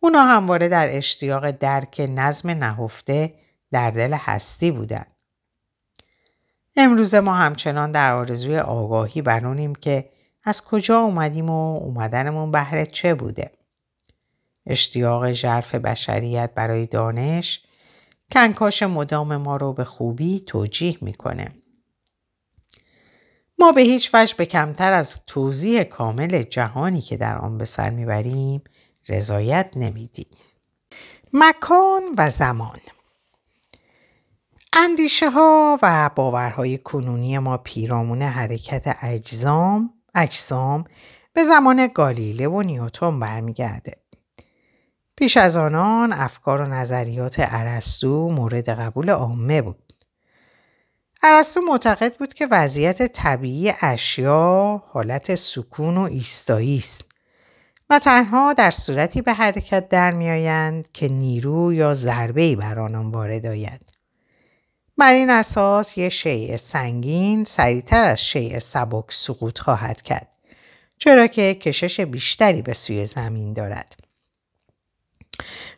اونا 0.00 0.22
همواره 0.22 0.68
در 0.68 0.96
اشتیاق 0.96 1.50
درک 1.50 2.10
نظم 2.14 2.50
نهفته 2.50 3.34
در 3.72 3.90
دل 3.90 4.14
هستی 4.14 4.70
بودند. 4.70 5.16
امروز 6.76 7.14
ما 7.14 7.34
همچنان 7.34 7.92
در 7.92 8.12
آرزوی 8.12 8.58
آگاهی 8.58 9.22
برونیم 9.22 9.74
که 9.74 10.10
از 10.44 10.64
کجا 10.64 10.98
اومدیم 11.00 11.50
و 11.50 11.76
اومدنمون 11.76 12.50
بهره 12.50 12.86
چه 12.86 13.14
بوده. 13.14 13.52
اشتیاق 14.66 15.32
ژرف 15.32 15.74
بشریت 15.74 16.50
برای 16.54 16.86
دانش 16.86 17.62
کنکاش 18.30 18.82
مدام 18.82 19.36
ما 19.36 19.56
رو 19.56 19.72
به 19.72 19.84
خوبی 19.84 20.40
توجیه 20.40 20.98
می‌کنه. 21.00 21.54
ما 23.58 23.72
به 23.72 23.80
هیچ 23.80 24.10
وجه 24.14 24.34
به 24.36 24.46
کمتر 24.46 24.92
از 24.92 25.20
توضیح 25.26 25.82
کامل 25.82 26.42
جهانی 26.42 27.00
که 27.00 27.16
در 27.16 27.38
آن 27.38 27.58
به 27.58 27.64
سر 27.64 27.90
می‌بریم 27.90 28.64
رضایت 29.08 29.70
نمیدیم. 29.76 30.26
مکان 31.32 32.02
و 32.18 32.30
زمان 32.30 32.76
اندیشه 34.76 35.30
ها 35.30 35.78
و 35.82 36.10
باورهای 36.16 36.78
کنونی 36.78 37.38
ما 37.38 37.56
پیرامون 37.56 38.22
حرکت 38.22 38.96
اجزام 39.02 39.90
اجسام 40.14 40.84
به 41.32 41.44
زمان 41.44 41.86
گالیله 41.94 42.48
و 42.48 42.62
نیوتون 42.62 43.20
برمیگرده. 43.20 43.92
پیش 45.16 45.36
از 45.36 45.56
آنان 45.56 46.12
افکار 46.12 46.60
و 46.60 46.66
نظریات 46.66 47.34
ارسطو 47.38 48.30
مورد 48.30 48.68
قبول 48.68 49.10
عامه 49.10 49.62
بود. 49.62 49.92
ارسطو 51.22 51.60
معتقد 51.60 52.16
بود 52.16 52.34
که 52.34 52.46
وضعیت 52.50 53.12
طبیعی 53.12 53.72
اشیا 53.80 54.82
حالت 54.86 55.34
سکون 55.34 55.96
و 55.96 56.00
ایستایی 56.00 56.78
است 56.78 57.04
و 57.90 57.98
تنها 57.98 58.52
در 58.52 58.70
صورتی 58.70 59.22
به 59.22 59.32
حرکت 59.32 59.88
در 59.88 60.10
میآیند 60.10 60.92
که 60.92 61.08
نیرو 61.08 61.72
یا 61.72 61.94
ضربه‌ای 61.94 62.56
بر 62.56 62.78
آنان 62.78 63.10
وارد 63.10 63.46
آید. 63.46 63.91
بر 65.02 65.12
این 65.12 65.30
اساس 65.30 65.98
یک 65.98 66.12
شیء 66.12 66.56
سنگین 66.56 67.44
سریعتر 67.44 68.04
از 68.04 68.24
شیء 68.24 68.58
سبک 68.58 69.04
سقوط 69.08 69.58
خواهد 69.58 70.02
کرد 70.02 70.36
چرا 70.98 71.26
که 71.26 71.54
کشش 71.54 72.00
بیشتری 72.00 72.62
به 72.62 72.74
سوی 72.74 73.06
زمین 73.06 73.52
دارد. 73.52 73.96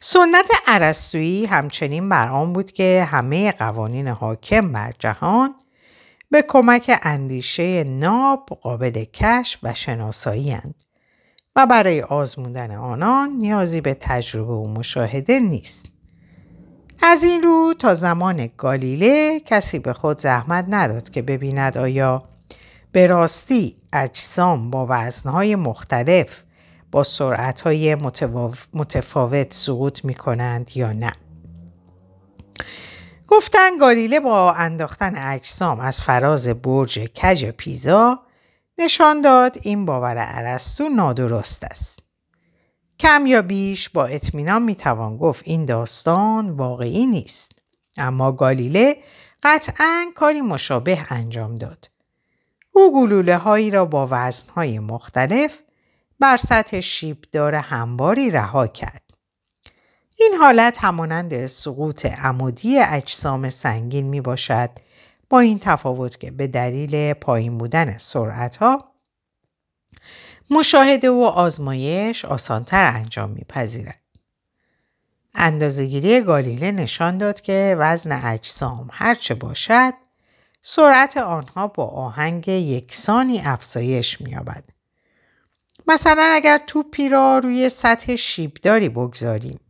سنت 0.00 0.50
عرستویی 0.66 1.46
همچنین 1.46 2.08
بر 2.08 2.28
آن 2.28 2.52
بود 2.52 2.72
که 2.72 3.08
همه 3.10 3.52
قوانین 3.52 4.08
حاکم 4.08 4.72
بر 4.72 4.92
جهان 4.98 5.54
به 6.30 6.44
کمک 6.48 6.98
اندیشه 7.02 7.84
ناب 7.84 8.58
قابل 8.62 9.04
کشف 9.04 9.58
و 9.62 9.74
شناسایی 9.74 10.50
هند 10.50 10.82
و 11.56 11.66
برای 11.66 12.02
آزمودن 12.02 12.70
آنان 12.70 13.30
نیازی 13.30 13.80
به 13.80 13.94
تجربه 13.94 14.52
و 14.52 14.66
مشاهده 14.68 15.40
نیست. 15.40 15.93
از 17.06 17.24
این 17.24 17.42
رو 17.42 17.74
تا 17.78 17.94
زمان 17.94 18.50
گالیله 18.56 19.40
کسی 19.40 19.78
به 19.78 19.92
خود 19.92 20.18
زحمت 20.18 20.64
نداد 20.68 21.10
که 21.10 21.22
ببیند 21.22 21.78
آیا 21.78 22.22
به 22.92 23.06
راستی 23.06 23.76
اجسام 23.92 24.70
با 24.70 24.86
وزنهای 24.90 25.56
مختلف 25.56 26.42
با 26.92 27.02
سرعتهای 27.02 27.94
متفاوت 28.74 29.52
سقوط 29.52 30.04
می 30.04 30.14
کنند 30.14 30.70
یا 30.74 30.92
نه. 30.92 31.12
گفتن 33.28 33.78
گالیله 33.78 34.20
با 34.20 34.52
انداختن 34.52 35.16
اجسام 35.16 35.80
از 35.80 36.00
فراز 36.00 36.48
برج 36.48 36.98
کج 36.98 37.50
پیزا 37.50 38.20
نشان 38.78 39.20
داد 39.20 39.56
این 39.62 39.84
باور 39.84 40.16
ارسطو 40.18 40.88
نادرست 40.88 41.64
است. 41.64 42.03
کم 42.98 43.26
یا 43.26 43.42
بیش 43.42 43.88
با 43.88 44.06
اطمینان 44.06 44.62
می‌توان 44.62 45.16
گفت 45.16 45.42
این 45.46 45.64
داستان 45.64 46.50
واقعی 46.50 47.06
نیست. 47.06 47.52
اما 47.96 48.32
گالیله 48.32 48.96
قطعا 49.42 50.06
کاری 50.14 50.40
مشابه 50.40 50.98
انجام 51.08 51.54
داد. 51.54 51.90
او 52.72 52.94
گلوله 52.94 53.36
هایی 53.36 53.70
را 53.70 53.84
با 53.84 54.08
وزنهای 54.10 54.78
مختلف 54.78 55.58
بر 56.20 56.36
سطح 56.36 56.80
شیبدار 56.80 57.54
همواری 57.54 58.30
رها 58.30 58.66
کرد. 58.66 59.02
این 60.18 60.34
حالت 60.34 60.78
همانند 60.84 61.46
سقوط 61.46 62.06
عمودی 62.06 62.78
اجسام 62.78 63.50
سنگین 63.50 64.06
می 64.06 64.20
باشد 64.20 64.70
با 65.30 65.40
این 65.40 65.58
تفاوت 65.58 66.20
که 66.20 66.30
به 66.30 66.46
دلیل 66.46 67.12
پایین 67.12 67.58
بودن 67.58 67.98
سرعت 67.98 68.56
ها 68.56 68.93
مشاهده 70.50 71.10
و 71.10 71.22
آزمایش 71.22 72.24
آسانتر 72.24 72.84
انجام 72.84 73.30
میپذیرد. 73.30 74.00
اندازهگیری 75.34 76.20
گالیله 76.20 76.72
نشان 76.72 77.18
داد 77.18 77.40
که 77.40 77.76
وزن 77.78 78.20
اجسام 78.24 78.88
هرچه 78.92 79.34
باشد 79.34 79.92
سرعت 80.60 81.16
آنها 81.16 81.66
با 81.66 81.84
آهنگ 81.84 82.48
یکسانی 82.48 83.40
افزایش 83.44 84.20
مییابد 84.20 84.64
مثلا 85.86 86.30
اگر 86.32 86.60
توپی 86.66 87.08
را 87.08 87.38
روی 87.38 87.68
سطح 87.68 88.16
شیبداری 88.16 88.88
بگذاریم 88.88 89.60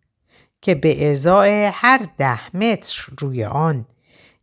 که 0.62 0.74
به 0.74 1.10
ازای 1.10 1.70
هر 1.74 2.06
ده 2.18 2.56
متر 2.56 3.06
روی 3.18 3.44
آن 3.44 3.86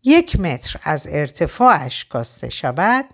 یک 0.04 0.40
متر 0.40 0.80
از 0.84 1.08
ارتفاعش 1.12 2.06
کاسته 2.06 2.50
شود 2.50 3.06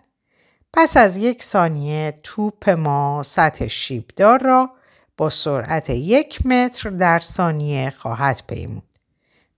پس 0.80 0.98
از 0.98 1.18
یک 1.18 1.44
ثانیه 1.44 2.20
توپ 2.24 2.70
ما 2.70 3.24
سطح 3.24 3.68
شیبدار 3.68 4.44
را 4.44 4.70
با 5.18 5.30
سرعت 5.30 5.90
یک 5.90 6.46
متر 6.46 6.90
در 6.90 7.20
ثانیه 7.20 7.90
خواهد 7.90 8.42
پیمود 8.48 8.84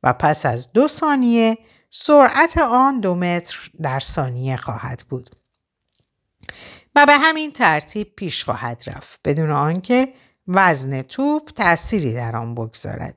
و 0.03 0.13
پس 0.13 0.45
از 0.45 0.73
دو 0.73 0.87
ثانیه 0.87 1.57
سرعت 1.89 2.57
آن 2.57 2.99
دو 2.99 3.15
متر 3.15 3.71
در 3.81 3.99
ثانیه 3.99 4.57
خواهد 4.57 5.03
بود. 5.09 5.29
و 6.95 7.05
به 7.05 7.17
همین 7.17 7.51
ترتیب 7.51 8.15
پیش 8.15 8.43
خواهد 8.43 8.83
رفت 8.87 9.19
بدون 9.25 9.51
آنکه 9.51 10.13
وزن 10.47 11.01
توپ 11.01 11.49
تأثیری 11.49 12.13
در 12.13 12.35
آن 12.35 12.55
بگذارد. 12.55 13.15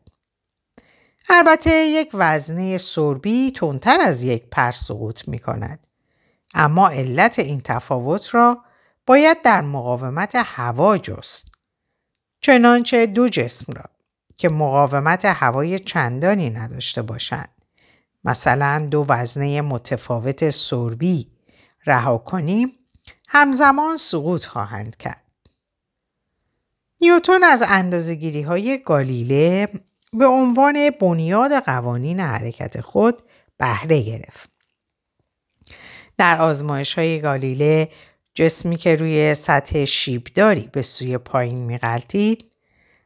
البته 1.29 1.71
یک 1.71 2.11
وزنه 2.15 2.79
سربی 2.79 3.51
تندتر 3.51 4.01
از 4.01 4.23
یک 4.23 4.45
پر 4.51 4.71
سقوط 4.71 5.29
می 5.29 5.39
کند. 5.39 5.87
اما 6.55 6.89
علت 6.89 7.39
این 7.39 7.61
تفاوت 7.61 8.35
را 8.35 8.65
باید 9.07 9.43
در 9.43 9.61
مقاومت 9.61 10.33
هوا 10.37 10.99
جست. 10.99 11.53
چنانچه 12.41 13.07
دو 13.07 13.29
جسم 13.29 13.73
را 13.73 13.85
که 14.37 14.49
مقاومت 14.49 15.25
هوای 15.25 15.79
چندانی 15.79 16.51
نداشته 16.51 17.03
باشند. 17.03 17.49
مثلا 18.25 18.89
دو 18.91 19.07
وزنه 19.09 19.61
متفاوت 19.61 20.51
سربی 20.51 21.33
رها 21.87 22.19
کنیم 22.19 22.69
همزمان 23.29 23.97
سقوط 23.97 24.45
خواهند 24.45 24.97
کرد. 24.97 25.23
نیوتون 27.01 27.45
از 27.45 27.63
اندازگیری 27.69 28.43
های 28.43 28.79
گالیله 28.79 29.69
به 30.13 30.27
عنوان 30.27 30.91
بنیاد 31.01 31.53
قوانین 31.53 32.21
حرکت 32.21 32.81
خود 32.81 33.23
بهره 33.59 34.03
گرفت. 34.03 34.52
در 36.23 36.41
آزمایش 36.41 36.99
های 36.99 37.21
گالیله 37.21 37.89
جسمی 38.35 38.77
که 38.77 38.97
روی 38.97 39.35
سطح 39.35 39.85
شیبداری 39.85 40.69
به 40.73 40.83
سوی 40.83 41.19
پایین 41.19 41.65
میغلطید 41.65 42.45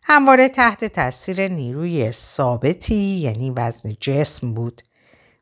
همواره 0.02 0.48
تحت 0.48 0.85
تاثیر 0.85 1.48
نیروی 1.48 2.12
ثابتی 2.12 2.94
یعنی 2.94 3.50
وزن 3.50 3.96
جسم 4.00 4.55
بود 4.55 4.83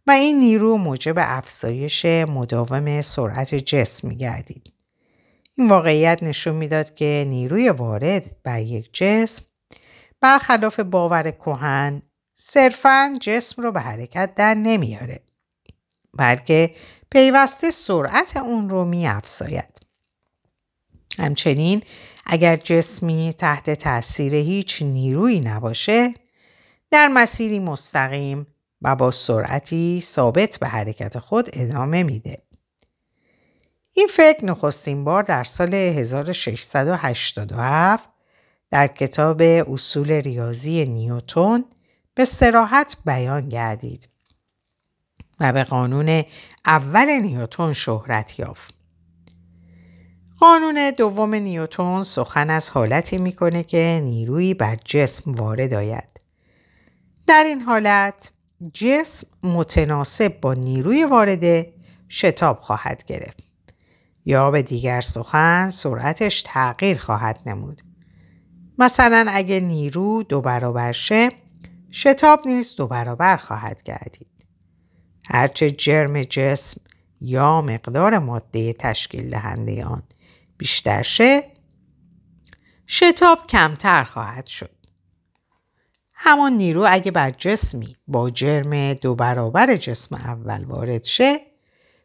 و 0.06 0.10
این 0.10 0.38
نیرو 0.38 0.76
موجب 0.76 1.14
افزایش 1.18 2.04
مداوم 2.04 3.02
سرعت 3.02 3.54
جسم 3.54 4.08
میگردید. 4.08 4.72
این 5.56 5.68
واقعیت 5.68 6.22
نشون 6.22 6.54
می‌داد 6.54 6.94
که 6.94 7.26
نیروی 7.28 7.70
وارد 7.70 8.36
بر 8.42 8.60
یک 8.60 8.88
جسم 8.92 9.44
برخلاف 10.20 10.80
باور 10.80 11.30
کهن 11.30 12.02
صرفا 12.34 13.16
جسم 13.20 13.62
رو 13.62 13.72
به 13.72 13.80
حرکت 13.80 14.34
در 14.34 14.54
نمیاره 14.54 15.20
بلکه 16.18 16.70
پیوسته 17.14 17.70
سرعت 17.70 18.36
اون 18.36 18.70
رو 18.70 18.84
می 18.84 19.06
افزاید. 19.06 19.80
همچنین 21.18 21.82
اگر 22.26 22.56
جسمی 22.56 23.34
تحت 23.38 23.70
تاثیر 23.70 24.34
هیچ 24.34 24.82
نیرویی 24.82 25.40
نباشه 25.40 26.14
در 26.90 27.08
مسیری 27.08 27.60
مستقیم 27.60 28.46
و 28.82 28.96
با 28.96 29.10
سرعتی 29.10 30.00
ثابت 30.04 30.58
به 30.58 30.66
حرکت 30.66 31.18
خود 31.18 31.48
ادامه 31.52 32.02
میده. 32.02 32.42
این 33.96 34.06
فکر 34.06 34.44
نخستین 34.44 35.04
بار 35.04 35.22
در 35.22 35.44
سال 35.44 35.74
1687 35.74 38.08
در 38.70 38.86
کتاب 38.86 39.42
اصول 39.42 40.10
ریاضی 40.10 40.86
نیوتون 40.86 41.64
به 42.14 42.24
سراحت 42.24 42.96
بیان 43.04 43.48
گردید 43.48 44.13
به 45.52 45.64
قانون 45.64 46.24
اول 46.66 47.20
نیوتون 47.22 47.72
شهرت 47.72 48.38
یافت. 48.38 48.74
قانون 50.40 50.90
دوم 50.90 51.34
نیوتون 51.34 52.02
سخن 52.02 52.50
از 52.50 52.70
حالتی 52.70 53.18
می‌کنه 53.18 53.62
که 53.62 54.00
نیرویی 54.04 54.54
بر 54.54 54.76
جسم 54.84 55.32
وارد 55.32 55.74
آید. 55.74 56.20
در 57.26 57.44
این 57.44 57.60
حالت 57.60 58.30
جسم 58.72 59.26
متناسب 59.42 60.40
با 60.40 60.54
نیروی 60.54 61.04
وارده 61.04 61.72
شتاب 62.08 62.58
خواهد 62.58 63.04
گرفت. 63.04 63.44
یا 64.24 64.50
به 64.50 64.62
دیگر 64.62 65.00
سخن 65.00 65.70
سرعتش 65.70 66.42
تغییر 66.46 66.98
خواهد 66.98 67.40
نمود. 67.46 67.82
مثلا 68.78 69.26
اگه 69.28 69.60
نیرو 69.60 70.22
دو 70.22 70.40
برابر 70.40 70.92
شه 70.92 71.30
شتاب 71.92 72.40
نیز 72.46 72.76
دو 72.76 72.86
برابر 72.86 73.36
خواهد 73.36 73.82
گردید. 73.82 74.33
هرچه 75.28 75.70
جرم 75.70 76.22
جسم 76.22 76.80
یا 77.20 77.60
مقدار 77.60 78.18
ماده 78.18 78.72
تشکیل 78.72 79.30
دهنده 79.30 79.84
آن 79.84 80.02
بیشتر 80.58 81.02
شه 81.02 81.42
شتاب 82.86 83.46
کمتر 83.46 84.04
خواهد 84.04 84.46
شد. 84.46 84.70
همان 86.14 86.52
نیرو 86.52 86.86
اگه 86.88 87.10
بر 87.10 87.30
جسمی 87.30 87.96
با 88.06 88.30
جرم 88.30 88.92
دو 88.92 89.14
برابر 89.14 89.76
جسم 89.76 90.14
اول 90.14 90.64
وارد 90.64 91.04
شه 91.04 91.40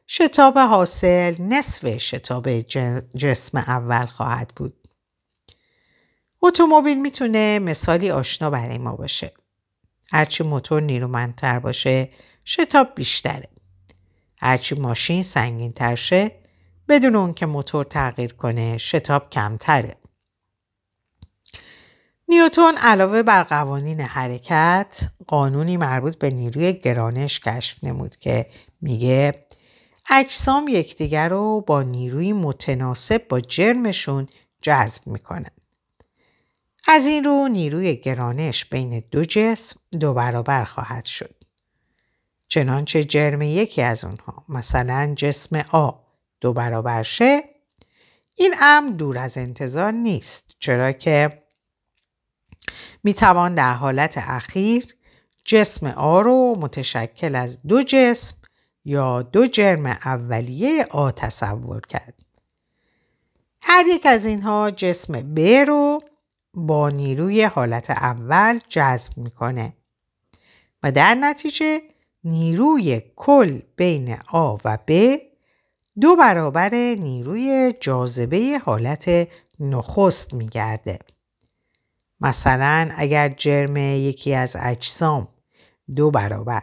شتاب 0.07 0.57
حاصل 0.57 1.41
نصف 1.41 1.97
شتاب 1.97 2.59
جسم 3.15 3.57
اول 3.57 4.05
خواهد 4.05 4.51
بود. 4.55 4.73
اتومبیل 6.43 7.01
می‌تونه 7.01 7.59
مثالی 7.59 8.11
آشنا 8.11 8.49
برای 8.49 8.77
ما 8.77 8.95
باشه. 8.95 9.33
هرچی 10.11 10.43
موتور 10.43 10.81
نیرومندتر 10.81 11.59
باشه 11.59 12.09
شتاب 12.51 12.95
بیشتره. 12.95 13.47
هرچی 14.41 14.75
ماشین 14.75 15.21
سنگین 15.23 15.71
تر 15.71 15.95
شه 15.95 16.31
بدون 16.87 17.15
اون 17.15 17.33
که 17.33 17.45
موتور 17.45 17.85
تغییر 17.85 18.33
کنه 18.33 18.77
شتاب 18.77 19.29
کمتره. 19.29 19.95
نیوتون 22.27 22.77
علاوه 22.77 23.23
بر 23.23 23.43
قوانین 23.43 24.01
حرکت 24.01 25.09
قانونی 25.27 25.77
مربوط 25.77 26.17
به 26.17 26.29
نیروی 26.29 26.73
گرانش 26.73 27.39
کشف 27.39 27.83
نمود 27.83 28.15
که 28.15 28.49
میگه 28.81 29.45
اجسام 30.11 30.67
یکدیگر 30.67 31.27
رو 31.27 31.61
با 31.61 31.83
نیروی 31.83 32.33
متناسب 32.33 33.27
با 33.27 33.39
جرمشون 33.41 34.27
جذب 34.61 35.07
می‌کنن. 35.07 35.51
از 36.87 37.05
این 37.05 37.23
رو 37.23 37.47
نیروی 37.47 37.95
گرانش 37.95 38.65
بین 38.65 39.03
دو 39.11 39.25
جسم 39.25 39.79
دو 39.99 40.13
برابر 40.13 40.63
خواهد 40.63 41.05
شد. 41.05 41.38
چنانچه 42.49 43.03
جرم 43.03 43.41
یکی 43.41 43.81
از 43.81 44.05
اونها 44.05 44.43
مثلا 44.49 45.13
جسم 45.15 45.65
آ 45.71 45.91
دو 46.41 46.53
برابر 46.53 47.03
شه 47.03 47.43
این 48.35 48.55
امر 48.61 48.91
دور 48.91 49.17
از 49.17 49.37
انتظار 49.37 49.91
نیست 49.91 50.55
چرا 50.59 50.91
که 50.91 51.43
می‌توان 53.03 53.55
در 53.55 53.73
حالت 53.73 54.17
اخیر 54.17 54.95
جسم 55.45 55.87
آ 55.87 56.21
رو 56.21 56.55
متشکل 56.59 57.35
از 57.35 57.61
دو 57.67 57.83
جسم 57.83 58.35
یا 58.85 59.21
دو 59.21 59.47
جرم 59.47 59.85
اولیه 59.85 60.85
آ 60.89 61.11
تصور 61.11 61.81
کرد. 61.81 62.13
هر 63.61 63.87
یک 63.87 64.05
از 64.05 64.25
اینها 64.25 64.71
جسم 64.71 65.13
ب 65.21 65.39
رو 65.39 66.01
با 66.53 66.89
نیروی 66.89 67.43
حالت 67.43 67.89
اول 67.89 68.59
جذب 68.69 69.17
می‌کنه 69.17 69.73
و 70.83 70.91
در 70.91 71.15
نتیجه 71.15 71.81
نیروی 72.23 73.01
کل 73.15 73.59
بین 73.75 74.17
آ 74.31 74.57
و 74.65 74.77
ب 74.87 75.15
دو 76.01 76.15
برابر 76.15 76.73
نیروی 76.75 77.73
جاذبه 77.79 78.59
حالت 78.65 79.27
نخست 79.59 80.33
میگرده. 80.33 80.99
مثلا 82.21 82.89
اگر 82.95 83.29
جرم 83.29 83.77
یکی 83.77 84.33
از 84.33 84.57
اجسام 84.59 85.27
دو 85.95 86.11
برابر 86.11 86.61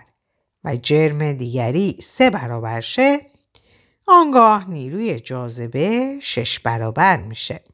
و 0.64 0.76
جرم 0.76 1.32
دیگری 1.32 1.98
سه 2.00 2.30
برابر 2.30 2.80
شه 2.80 3.20
آنگاه 4.06 4.70
نیروی 4.70 5.20
جاذبه 5.20 6.18
شش 6.22 6.58
برابر 6.58 7.16
میشه. 7.16 7.64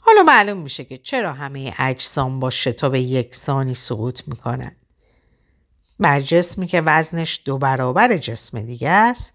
حالا 0.00 0.22
معلوم 0.22 0.58
میشه 0.58 0.84
که 0.84 0.98
چرا 0.98 1.32
همه 1.32 1.74
اجسام 1.78 2.40
با 2.40 2.50
شتاب 2.50 2.94
یکسانی 2.94 3.74
سقوط 3.74 4.28
می‌کنن. 4.28 4.76
بر 6.00 6.20
جسمی 6.20 6.66
که 6.66 6.82
وزنش 6.86 7.40
دو 7.44 7.58
برابر 7.58 8.16
جسم 8.16 8.60
دیگه 8.60 8.88
است 8.88 9.34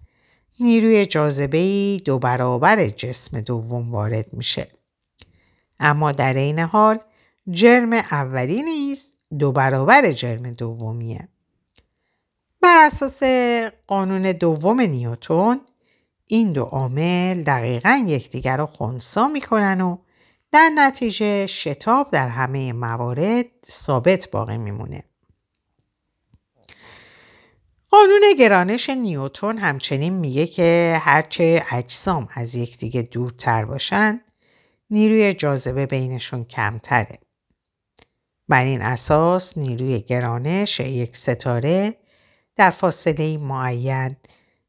نیروی 0.59 1.05
جاذبه 1.05 1.97
دو 2.05 2.19
برابر 2.19 2.87
جسم 2.87 3.41
دوم 3.41 3.91
وارد 3.91 4.33
میشه. 4.33 4.67
اما 5.79 6.11
در 6.11 6.33
این 6.33 6.59
حال 6.59 6.99
جرم 7.49 7.93
اولی 7.93 8.61
نیز 8.61 9.15
دو 9.39 9.51
برابر 9.51 10.11
جرم 10.11 10.51
دومیه. 10.51 11.27
بر 12.61 12.85
اساس 12.85 13.23
قانون 13.87 14.31
دوم 14.31 14.81
نیوتون 14.81 15.61
این 16.27 16.51
دو 16.51 16.63
عامل 16.63 17.43
دقیقا 17.43 18.05
یکدیگر 18.07 18.57
رو 18.57 18.65
خونسا 18.65 19.27
می‌کنن 19.27 19.81
و 19.81 19.97
در 20.51 20.69
نتیجه 20.75 21.47
شتاب 21.47 22.11
در 22.11 22.27
همه 22.27 22.73
موارد 22.73 23.45
ثابت 23.69 24.31
باقی 24.31 24.57
میمونه. 24.57 25.03
قانون 27.91 28.21
گرانش 28.39 28.89
نیوتون 28.89 29.57
همچنین 29.57 30.13
میگه 30.13 30.47
که 30.47 30.99
هرچه 31.01 31.65
اجسام 31.71 32.27
از 32.33 32.55
یکدیگه 32.55 33.01
دورتر 33.01 33.65
باشن 33.65 34.21
نیروی 34.89 35.33
جاذبه 35.33 35.85
بینشون 35.85 36.43
کمتره. 36.43 37.19
بر 38.47 38.63
این 38.63 38.81
اساس 38.81 39.57
نیروی 39.57 40.01
گرانش 40.01 40.79
یک 40.79 41.17
ستاره 41.17 41.95
در 42.55 42.69
فاصله 42.69 43.37
معین 43.37 44.15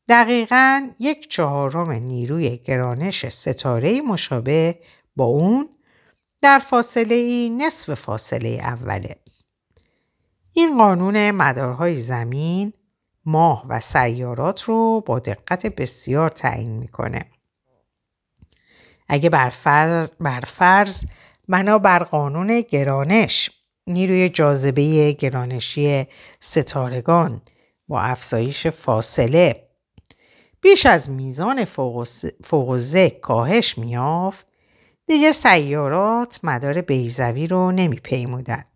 دقیقا 0.08 0.90
یک 1.00 1.30
چهارم 1.30 1.90
نیروی 1.90 2.56
گرانش 2.56 3.28
ستاره 3.28 4.00
مشابه 4.00 4.78
با 5.16 5.24
اون 5.24 5.68
در 6.42 6.58
فاصله 6.58 7.48
نصف 7.48 7.94
فاصله 7.94 8.48
اوله. 8.48 9.16
این 10.54 10.78
قانون 10.78 11.30
مدارهای 11.30 11.96
زمین، 11.96 12.72
ماه 13.26 13.64
و 13.68 13.80
سیارات 13.80 14.62
رو 14.62 15.02
با 15.06 15.18
دقت 15.18 15.66
بسیار 15.66 16.28
تعیین 16.28 16.70
می‌کنه. 16.70 17.24
اگه 19.08 19.30
بر 19.30 19.48
فرض, 19.48 20.12
بر 20.20 20.40
فرض 20.40 21.04
بنا 21.48 21.78
بر 21.78 21.98
قانون 21.98 22.60
گرانش 22.60 23.50
نیروی 23.86 24.28
جاذبه 24.28 25.12
گرانشی 25.12 26.06
ستارگان 26.40 27.42
با 27.88 28.00
افزایش 28.00 28.66
فاصله 28.66 29.68
بیش 30.60 30.86
از 30.86 31.10
میزان 31.10 31.64
فوق 32.44 33.08
کاهش 33.20 33.78
میافت 33.78 34.46
دیگه 35.06 35.32
سیارات 35.32 36.38
مدار 36.42 36.80
بیزوی 36.80 37.46
رو 37.46 37.72
نمیپیمودند 37.72 38.66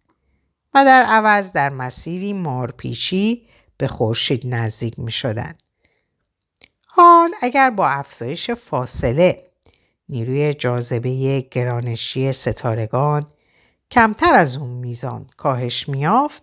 و 0.75 0.85
در 0.85 1.03
عوض 1.03 1.53
در 1.53 1.69
مسیری 1.69 2.33
مارپیچی 2.33 3.47
به 3.79 3.89
خورشید 3.89 4.43
نزدیک 4.45 4.99
می 4.99 5.13
شدن. 5.13 5.55
حال 6.87 7.31
اگر 7.41 7.71
با 7.71 7.89
افزایش 7.89 8.51
فاصله 8.51 9.47
نیروی 10.09 10.55
جاذبه 10.55 11.41
گرانشی 11.51 12.33
ستارگان 12.33 13.29
کمتر 13.91 14.35
از 14.35 14.57
اون 14.57 14.71
میزان 14.71 15.27
کاهش 15.37 15.89
میافت 15.89 16.43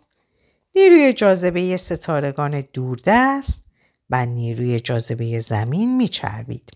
نیروی 0.76 1.14
جاذبه 1.14 1.78
ستارگان 1.78 2.64
دوردست 2.74 3.66
و 4.10 4.26
نیروی 4.26 4.80
جاذبه 4.80 5.40
زمین 5.40 5.98
میچربید. 5.98 6.72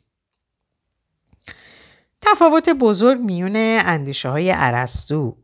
تفاوت 2.21 2.69
بزرگ 2.69 3.19
میون 3.19 3.55
اندیشه 3.55 4.29
های 4.29 4.49
عرستو 4.49 5.37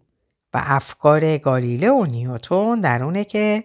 و 0.53 0.61
افکار 0.63 1.37
گالیله 1.37 1.89
و 1.89 2.05
نیوتون 2.05 2.79
در 2.79 3.03
اونه 3.03 3.23
که 3.23 3.63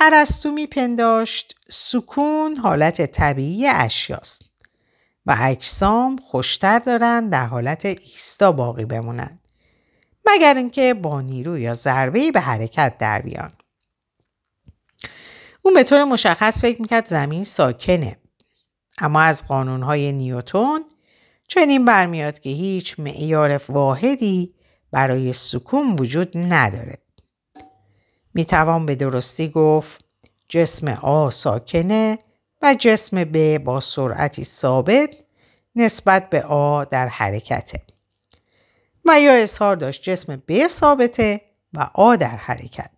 عرستو 0.00 0.52
میپنداشت 0.52 1.56
سکون 1.68 2.56
حالت 2.56 3.06
طبیعی 3.06 3.68
اشیاست 3.68 4.42
و 5.26 5.36
اجسام 5.40 6.16
خوشتر 6.16 6.78
دارند 6.78 7.32
در 7.32 7.46
حالت 7.46 7.84
ایستا 7.84 8.52
باقی 8.52 8.84
بمونند 8.84 9.40
مگر 10.26 10.54
اینکه 10.54 10.94
با 10.94 11.20
نیرو 11.20 11.58
یا 11.58 11.74
ضربه‌ای 11.74 12.32
به 12.32 12.40
حرکت 12.40 12.98
در 12.98 13.22
بیان 13.22 13.52
اون 15.62 15.74
به 15.74 15.82
طور 15.82 16.04
مشخص 16.04 16.60
فکر 16.60 16.82
می‌کرد 16.82 17.06
زمین 17.06 17.44
ساکنه 17.44 18.16
اما 18.98 19.20
از 19.20 19.46
قانونهای 19.48 20.12
نیوتون 20.12 20.84
چنین 21.48 21.84
برمیاد 21.84 22.38
که 22.38 22.50
هیچ 22.50 23.00
معیار 23.00 23.62
واحدی 23.68 24.54
برای 24.90 25.32
سکون 25.32 25.92
وجود 25.92 26.32
نداره. 26.34 27.01
می‌توان 28.34 28.86
به 28.86 28.94
درستی 28.94 29.48
گفت 29.48 30.04
جسم 30.48 30.88
آ 30.88 31.30
ساکنه 31.30 32.18
و 32.62 32.74
جسم 32.78 33.24
ب 33.24 33.58
با 33.58 33.80
سرعتی 33.80 34.44
ثابت 34.44 35.10
نسبت 35.76 36.30
به 36.30 36.42
آ 36.42 36.84
در 36.84 37.08
حرکته. 37.08 37.82
و 39.04 39.20
یا 39.20 39.32
اظهار 39.32 39.76
داشت 39.76 40.02
جسم 40.02 40.42
ب 40.48 40.66
ثابته 40.66 41.40
و 41.72 41.90
آ 41.94 42.16
در 42.16 42.36
حرکت. 42.36 42.90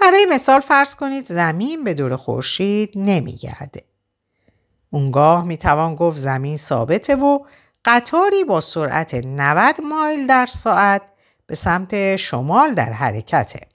برای 0.00 0.26
مثال 0.30 0.60
فرض 0.60 0.94
کنید 0.94 1.26
زمین 1.26 1.84
به 1.84 1.94
دور 1.94 2.16
خورشید 2.16 2.92
نمیگرده. 2.96 3.84
اونگاه 4.90 5.44
می‌توان 5.44 5.94
گفت 5.94 6.16
زمین 6.16 6.56
ثابته 6.56 7.16
و 7.16 7.38
قطاری 7.84 8.44
با 8.44 8.60
سرعت 8.60 9.14
90 9.14 9.80
مایل 9.80 10.26
در 10.26 10.46
ساعت 10.46 11.02
به 11.46 11.54
سمت 11.54 12.16
شمال 12.16 12.74
در 12.74 12.92
حرکته. 12.92 13.71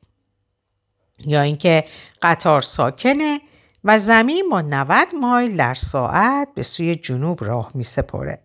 یا 1.25 1.41
اینکه 1.41 1.83
قطار 2.21 2.61
ساکنه 2.61 3.41
و 3.83 3.97
زمین 3.97 4.49
با 4.49 4.61
90 4.61 5.15
مایل 5.21 5.57
در 5.57 5.73
ساعت 5.73 6.47
به 6.55 6.63
سوی 6.63 6.95
جنوب 6.95 7.43
راه 7.43 7.71
می 7.73 7.83
سپره. 7.83 8.39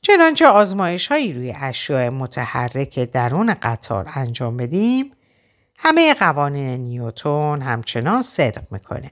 چنانچه 0.00 0.46
آزمایش 0.46 1.06
هایی 1.06 1.32
روی 1.32 1.54
اشیاء 1.60 2.10
متحرک 2.10 2.98
درون 2.98 3.54
قطار 3.54 4.06
انجام 4.14 4.56
بدیم 4.56 5.12
همه 5.78 6.14
قوانین 6.14 6.80
نیوتون 6.80 7.62
همچنان 7.62 8.22
صدق 8.22 8.72
می‌کنه. 8.72 9.10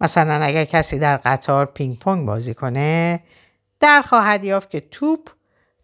مثلا 0.00 0.44
اگر 0.44 0.64
کسی 0.64 0.98
در 0.98 1.16
قطار 1.16 1.66
پینگ 1.66 1.98
پونگ 1.98 2.26
بازی 2.26 2.54
کنه 2.54 3.22
در 3.80 4.02
خواهد 4.02 4.44
یافت 4.44 4.70
که 4.70 4.80
توپ 4.80 5.28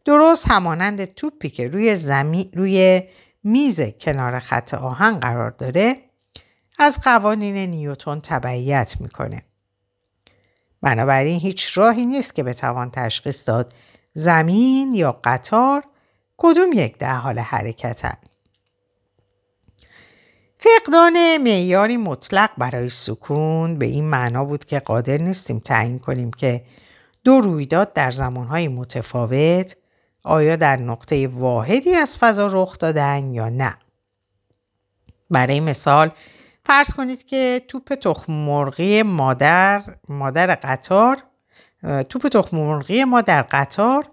درست 0.05 0.49
همانند 0.49 1.05
توپی 1.05 1.51
که 1.51 1.69
روی 1.69 1.97
زمین 1.97 2.51
روی 2.55 3.03
میز 3.45 3.81
کنار 3.81 4.39
خط 4.39 4.75
آهن 4.75 5.21
قرار 5.21 5.51
داره 5.51 5.97
از 6.79 7.01
قوانین 7.05 7.57
نیوتون 7.57 8.21
تبعیت 8.21 8.97
می‌کنه. 9.01 9.43
بنابراین 10.83 11.41
هیچ 11.41 11.79
راهی 11.79 12.07
نیست 12.07 12.35
که 12.35 12.43
بتوان 12.43 12.91
تشخیص 12.91 13.49
داد 13.49 13.75
زمین 14.13 14.93
یا 14.93 15.21
قطار 15.25 15.85
کدوم 16.37 16.71
یک 16.75 16.99
در 16.99 17.17
حال 17.17 17.39
حرکتن. 17.39 18.17
فقدان 20.59 21.37
معیاری 21.37 21.97
مطلق 21.97 22.51
برای 22.59 22.89
سکون 22.89 23.79
به 23.79 23.87
این 23.87 24.05
معنا 24.05 24.45
بود 24.45 24.65
که 24.65 24.81
قادر 24.81 25.19
نیستیم 25.19 25.59
تعیین 25.59 25.99
کنیم 25.99 26.31
که 26.31 26.65
دو 27.25 27.41
رویداد 27.41 27.93
در 27.93 28.11
زمانهای 28.11 28.69
متفاوت 28.69 29.77
آیا 30.25 30.57
در 30.57 30.77
نقطه 30.77 31.29
واحدی 31.29 31.95
از 31.95 32.17
فضا 32.17 32.47
رخ 32.47 32.79
دادن 32.79 33.35
یا 33.35 33.49
نه 33.49 33.75
برای 35.31 35.61
مثال 35.61 36.11
فرض 36.67 36.93
کنید 36.95 37.27
که 37.27 37.63
توپ 37.69 37.95
تخم 37.95 38.33
مرغی 38.33 39.03
مادر 39.03 39.83
مادر 40.09 40.55
قطار 40.55 41.23
توپ 42.09 42.29
تخم 42.29 42.57
مرغی 42.57 43.05
ما 43.05 43.21
در 43.21 43.43
قطار 43.43 44.11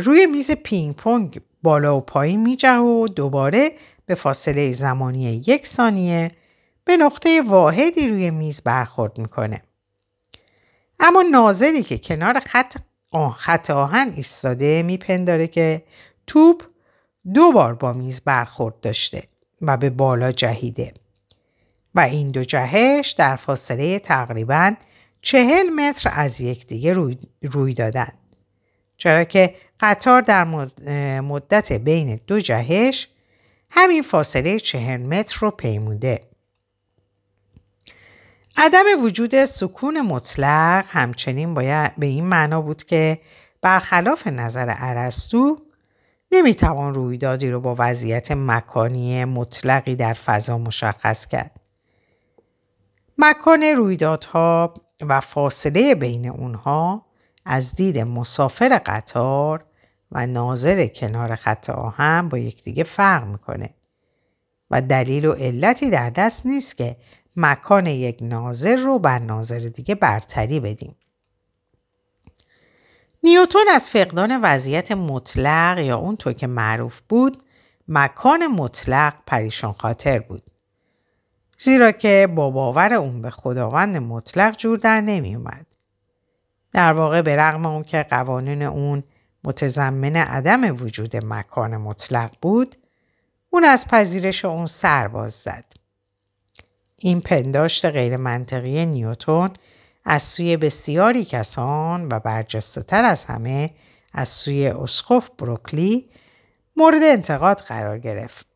روی 0.00 0.26
میز 0.26 0.50
پینگ 0.50 0.94
پونگ 0.94 1.40
بالا 1.62 1.96
و 1.96 2.00
پایین 2.00 2.42
میجه 2.42 2.78
و 2.78 3.08
دوباره 3.08 3.70
به 4.06 4.14
فاصله 4.14 4.72
زمانی 4.72 5.22
یک 5.46 5.66
ثانیه 5.66 6.32
به 6.84 6.96
نقطه 6.96 7.42
واحدی 7.42 8.08
روی 8.08 8.30
میز 8.30 8.60
برخورد 8.60 9.18
می‌کنه. 9.18 9.62
اما 11.00 11.22
ناظری 11.22 11.82
که 11.82 11.98
کنار 11.98 12.40
خط, 12.40 12.76
خط 13.38 13.70
آهن 13.70 14.12
ایستاده 14.16 14.82
میپنداره 14.82 15.46
که 15.46 15.82
توپ 16.26 16.62
دو 17.34 17.52
بار 17.52 17.74
با 17.74 17.92
میز 17.92 18.20
برخورد 18.20 18.80
داشته 18.80 19.22
و 19.62 19.76
به 19.76 19.90
بالا 19.90 20.32
جهیده 20.32 20.94
و 21.94 22.00
این 22.00 22.28
دو 22.28 22.44
جهش 22.44 23.14
در 23.18 23.36
فاصله 23.36 23.98
تقریبا 23.98 24.74
چهل 25.20 25.68
متر 25.68 26.10
از 26.12 26.40
یکدیگه 26.40 26.92
روی, 26.92 27.16
روی 27.42 27.74
دادن. 27.74 28.12
چرا 28.96 29.24
که 29.24 29.54
قطار 29.80 30.20
در 30.22 30.44
مدت 31.20 31.72
بین 31.72 32.20
دو 32.26 32.40
جهش 32.40 33.08
همین 33.70 34.02
فاصله 34.02 34.60
چهل 34.60 35.02
متر 35.02 35.38
رو 35.40 35.50
پیموده. 35.50 36.20
عدم 38.58 38.84
وجود 39.02 39.44
سکون 39.44 40.00
مطلق 40.00 40.84
همچنین 40.88 41.54
باید 41.54 41.96
به 41.96 42.06
این 42.06 42.24
معنا 42.24 42.60
بود 42.60 42.82
که 42.82 43.18
برخلاف 43.62 44.26
نظر 44.26 44.68
عرستو 44.68 45.56
نمی‌توان 46.32 46.94
رویدادی 46.94 47.50
رو 47.50 47.60
با 47.60 47.76
وضعیت 47.78 48.32
مکانی 48.32 49.24
مطلقی 49.24 49.96
در 49.96 50.12
فضا 50.12 50.58
مشخص 50.58 51.26
کرد. 51.26 51.60
مکان 53.18 53.62
رویدادها 53.62 54.74
و 55.02 55.20
فاصله 55.20 55.94
بین 55.94 56.28
اونها 56.28 57.06
از 57.44 57.74
دید 57.74 57.98
مسافر 57.98 58.80
قطار 58.86 59.64
و 60.12 60.26
ناظر 60.26 60.86
کنار 60.86 61.34
خط 61.34 61.70
آهن 61.70 62.28
با 62.28 62.38
یکدیگه 62.38 62.84
فرق 62.84 63.26
می‌کنه 63.26 63.70
و 64.70 64.82
دلیل 64.82 65.24
و 65.24 65.32
علتی 65.32 65.90
در 65.90 66.10
دست 66.10 66.46
نیست 66.46 66.76
که 66.76 66.96
مکان 67.36 67.86
یک 67.86 68.18
ناظر 68.20 68.76
رو 68.76 68.98
بر 68.98 69.18
ناظر 69.18 69.58
دیگه 69.58 69.94
برتری 69.94 70.60
بدیم. 70.60 70.96
نیوتون 73.22 73.66
از 73.72 73.90
فقدان 73.90 74.40
وضعیت 74.42 74.92
مطلق 74.92 75.78
یا 75.78 75.96
اونطور 75.96 76.32
که 76.32 76.46
معروف 76.46 77.00
بود 77.08 77.42
مکان 77.88 78.46
مطلق 78.46 79.14
پریشان 79.26 79.72
خاطر 79.72 80.18
بود. 80.18 80.42
زیرا 81.58 81.92
که 81.92 82.28
با 82.36 82.50
باور 82.50 82.94
اون 82.94 83.22
به 83.22 83.30
خداوند 83.30 83.96
مطلق 83.96 84.56
جور 84.56 84.78
در 84.78 85.00
نمی 85.00 85.34
اومد. 85.34 85.66
در 86.72 86.92
واقع 86.92 87.22
به 87.22 87.36
رغم 87.36 87.66
اون 87.66 87.82
که 87.82 88.02
قوانین 88.02 88.62
اون 88.62 89.02
متضمن 89.44 90.16
عدم 90.16 90.82
وجود 90.84 91.24
مکان 91.24 91.76
مطلق 91.76 92.30
بود 92.42 92.76
اون 93.50 93.64
از 93.64 93.86
پذیرش 93.88 94.44
اون 94.44 94.66
سرباز 94.66 95.32
زد. 95.32 95.64
این 96.98 97.20
پنداشت 97.20 97.84
غیر 97.84 98.16
منطقی 98.16 98.86
نیوتون 98.86 99.50
از 100.04 100.22
سوی 100.22 100.56
بسیاری 100.56 101.24
کسان 101.24 102.08
و 102.10 102.20
برجسته 102.20 102.82
تر 102.82 103.04
از 103.04 103.24
همه 103.24 103.70
از 104.12 104.28
سوی 104.28 104.66
اسخوف 104.68 105.30
بروکلی 105.38 106.08
مورد 106.76 107.02
انتقاد 107.02 107.60
قرار 107.60 107.98
گرفت. 107.98 108.46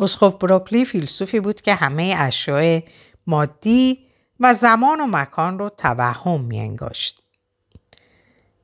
اسخوف 0.00 0.34
بروکلی 0.34 0.84
فیلسوفی 0.84 1.40
بود 1.40 1.60
که 1.60 1.74
همه 1.74 2.14
اشیاء 2.18 2.80
مادی 3.26 4.08
و 4.40 4.54
زمان 4.54 5.00
و 5.00 5.06
مکان 5.06 5.58
رو 5.58 5.68
توهم 5.68 6.40
میانگاشت. 6.40 7.22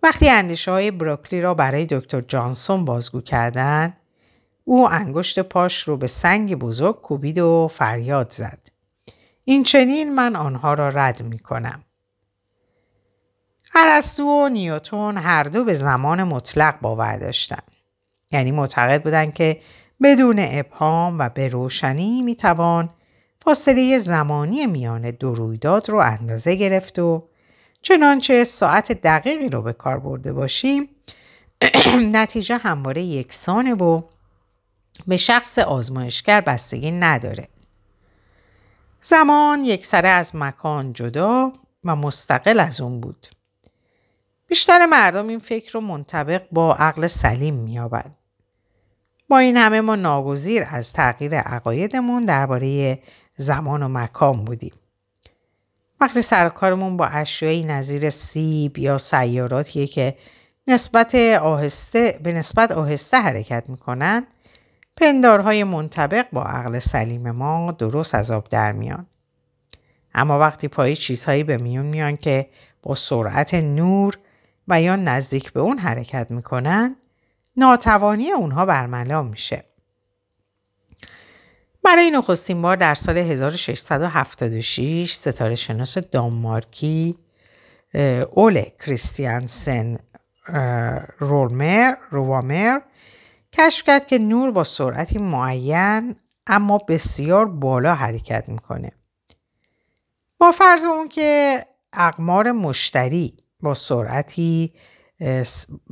وقتی 0.02 0.28
اندیشه 0.28 0.70
های 0.70 0.90
بروکلی 0.90 1.40
را 1.40 1.54
برای 1.54 1.86
دکتر 1.86 2.20
جانسون 2.20 2.84
بازگو 2.84 3.20
کردند 3.20 4.00
او 4.70 4.88
انگشت 4.90 5.38
پاش 5.38 5.82
رو 5.82 5.96
به 5.96 6.06
سنگ 6.06 6.54
بزرگ 6.54 7.00
کوبید 7.00 7.38
و 7.38 7.68
فریاد 7.72 8.30
زد. 8.32 8.58
این 9.44 9.62
چنین 9.62 10.14
من 10.14 10.36
آنها 10.36 10.74
را 10.74 10.88
رد 10.88 11.22
می 11.22 11.38
کنم. 11.38 11.82
ارسطو 13.74 14.22
و 14.22 14.48
نیوتون 14.48 15.16
هر 15.16 15.42
دو 15.42 15.64
به 15.64 15.74
زمان 15.74 16.24
مطلق 16.24 16.80
باور 16.80 17.16
داشتند. 17.16 17.62
یعنی 18.30 18.50
معتقد 18.50 19.02
بودند 19.02 19.34
که 19.34 19.60
بدون 20.02 20.36
ابهام 20.38 21.18
و 21.18 21.28
به 21.28 21.48
روشنی 21.48 22.22
می 22.22 22.34
توان 22.34 22.90
فاصله 23.44 23.98
زمانی 23.98 24.66
میان 24.66 25.10
دو 25.10 25.34
رویداد 25.34 25.90
رو 25.90 25.98
اندازه 25.98 26.54
گرفت 26.54 26.98
و 26.98 27.28
چنانچه 27.82 28.44
ساعت 28.44 28.92
دقیقی 28.92 29.48
رو 29.48 29.62
به 29.62 29.72
کار 29.72 29.98
برده 29.98 30.32
باشیم 30.32 30.88
نتیجه 32.12 32.56
همواره 32.56 33.02
یکسانه 33.02 33.74
و 33.74 34.02
به 35.06 35.16
شخص 35.16 35.58
آزمایشگر 35.58 36.40
بستگی 36.40 36.90
نداره. 36.90 37.48
زمان 39.00 39.60
یک 39.60 39.86
سره 39.86 40.08
از 40.08 40.36
مکان 40.36 40.92
جدا 40.92 41.52
و 41.84 41.96
مستقل 41.96 42.60
از 42.60 42.80
اون 42.80 43.00
بود. 43.00 43.26
بیشتر 44.46 44.86
مردم 44.86 45.28
این 45.28 45.38
فکر 45.38 45.72
رو 45.72 45.80
منطبق 45.80 46.42
با 46.52 46.74
عقل 46.74 47.06
سلیم 47.06 47.54
میابند. 47.54 48.14
با 49.28 49.38
این 49.38 49.56
همه 49.56 49.80
ما 49.80 49.96
ناگزیر 49.96 50.64
از 50.70 50.92
تغییر 50.92 51.34
عقایدمون 51.34 52.24
درباره 52.24 52.98
زمان 53.36 53.82
و 53.82 53.88
مکان 53.88 54.44
بودیم. 54.44 54.72
وقتی 56.00 56.22
سرکارمون 56.22 56.96
با 56.96 57.06
اشیایی 57.06 57.64
نظیر 57.64 58.10
سیب 58.10 58.78
یا 58.78 58.98
سیاراتیه 58.98 59.86
که 59.86 60.16
نسبت 60.66 61.14
آهسته 61.42 62.20
به 62.22 62.32
نسبت 62.32 62.72
آهسته 62.72 63.16
حرکت 63.16 63.64
می‌کنند 63.68 64.26
پندارهای 65.00 65.64
منطبق 65.64 66.26
با 66.32 66.42
عقل 66.42 66.78
سلیم 66.78 67.30
ما 67.30 67.72
درست 67.72 68.14
از 68.14 68.30
آب 68.30 68.48
در 68.48 68.72
میان. 68.72 69.06
اما 70.14 70.38
وقتی 70.38 70.68
پای 70.68 70.96
چیزهایی 70.96 71.44
به 71.44 71.56
میون 71.56 71.86
میان 71.86 72.16
که 72.16 72.48
با 72.82 72.94
سرعت 72.94 73.54
نور 73.54 74.18
و 74.68 74.82
یا 74.82 74.96
نزدیک 74.96 75.52
به 75.52 75.60
اون 75.60 75.78
حرکت 75.78 76.26
می‌کنن 76.30 76.96
ناتوانی 77.56 78.30
اونها 78.30 78.66
برملا 78.66 79.22
میشه. 79.22 79.64
برای 81.84 82.10
نخستین 82.10 82.62
بار 82.62 82.76
در 82.76 82.94
سال 82.94 83.18
1676 83.18 85.12
ستاره 85.12 85.54
شناس 85.54 85.98
دانمارکی 85.98 87.18
اوله 88.30 88.72
کریستیانسن 88.86 89.98
رولمر 91.18 91.94
روامر 92.10 92.80
کشف 93.58 93.86
کرد 93.86 94.06
که 94.06 94.18
نور 94.18 94.50
با 94.50 94.64
سرعتی 94.64 95.18
معین 95.18 96.16
اما 96.46 96.78
بسیار 96.78 97.46
بالا 97.46 97.94
حرکت 97.94 98.48
می‌کنه. 98.48 98.92
با 100.38 100.52
فرض 100.52 100.84
اون 100.84 101.08
که 101.08 101.64
اقمار 101.92 102.52
مشتری 102.52 103.36
با 103.60 103.74
سرعتی 103.74 104.72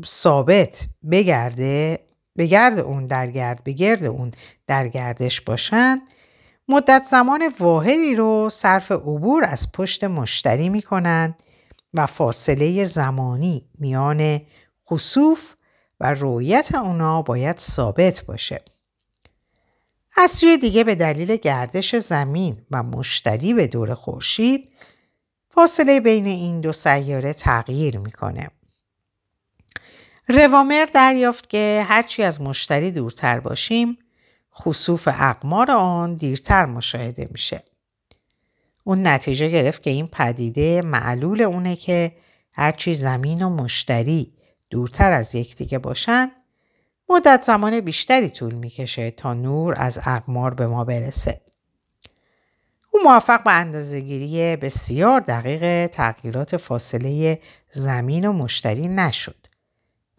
ثابت 0.06 0.88
بگرده 1.10 1.98
بگرد 2.38 2.78
اون 2.78 3.06
در 3.06 3.30
گرد 3.30 3.64
بگرد 3.64 4.04
اون 4.04 4.30
در 4.66 4.88
گردش 4.88 5.40
باشند 5.40 6.00
مدت 6.68 7.02
زمان 7.10 7.52
واحدی 7.60 8.14
رو 8.14 8.48
صرف 8.50 8.92
عبور 8.92 9.44
از 9.44 9.72
پشت 9.72 10.04
مشتری 10.04 10.68
می‌کنند 10.68 11.42
و 11.94 12.06
فاصله 12.06 12.84
زمانی 12.84 13.68
میان 13.78 14.40
خصوف 14.90 15.54
و 16.00 16.14
رویت 16.14 16.74
اونا 16.74 17.22
باید 17.22 17.58
ثابت 17.58 18.24
باشه. 18.26 18.62
از 20.16 20.30
سوی 20.30 20.58
دیگه 20.58 20.84
به 20.84 20.94
دلیل 20.94 21.36
گردش 21.36 21.96
زمین 21.96 22.62
و 22.70 22.82
مشتری 22.82 23.54
به 23.54 23.66
دور 23.66 23.94
خورشید 23.94 24.72
فاصله 25.50 26.00
بین 26.00 26.26
این 26.26 26.60
دو 26.60 26.72
سیاره 26.72 27.32
تغییر 27.32 27.98
می‌کنه. 27.98 28.48
روامر 30.28 30.88
دریافت 30.94 31.50
که 31.50 31.84
هرچی 31.88 32.22
از 32.22 32.40
مشتری 32.40 32.90
دورتر 32.90 33.40
باشیم 33.40 33.98
خصوف 34.54 35.08
اقمار 35.12 35.70
آن 35.70 36.14
دیرتر 36.14 36.66
مشاهده 36.66 37.28
میشه. 37.30 37.62
اون 38.84 39.06
نتیجه 39.06 39.48
گرفت 39.48 39.82
که 39.82 39.90
این 39.90 40.06
پدیده 40.06 40.82
معلول 40.82 41.42
اونه 41.42 41.76
که 41.76 42.16
هرچی 42.52 42.94
زمین 42.94 43.42
و 43.42 43.50
مشتری 43.50 44.35
دورتر 44.70 45.12
از 45.12 45.34
یکدیگه 45.34 45.78
باشن 45.78 46.30
مدت 47.08 47.42
زمان 47.42 47.80
بیشتری 47.80 48.30
طول 48.30 48.54
می‌کشه 48.54 49.10
تا 49.10 49.34
نور 49.34 49.74
از 49.76 49.98
اقمار 50.06 50.54
به 50.54 50.66
ما 50.66 50.84
برسه. 50.84 51.40
او 52.90 53.00
موفق 53.04 53.42
به 53.44 53.52
اندازهگیری 53.52 54.56
بسیار 54.56 55.20
دقیق 55.20 55.86
تغییرات 55.86 56.56
فاصله 56.56 57.40
زمین 57.70 58.24
و 58.24 58.32
مشتری 58.32 58.88
نشد 58.88 59.46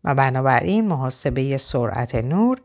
و 0.03 0.15
بنابراین 0.15 0.87
محاسبه 0.87 1.57
سرعت 1.57 2.15
نور 2.15 2.61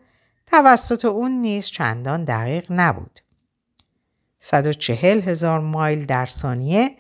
توسط 0.47 1.05
اون 1.05 1.31
نیز 1.31 1.67
چندان 1.67 2.25
دقیق 2.25 2.67
نبود. 2.71 3.21
140 4.39 5.21
هزار 5.21 5.61
مایل 5.61 6.07
در 6.07 6.27
ثانیه 6.27 6.91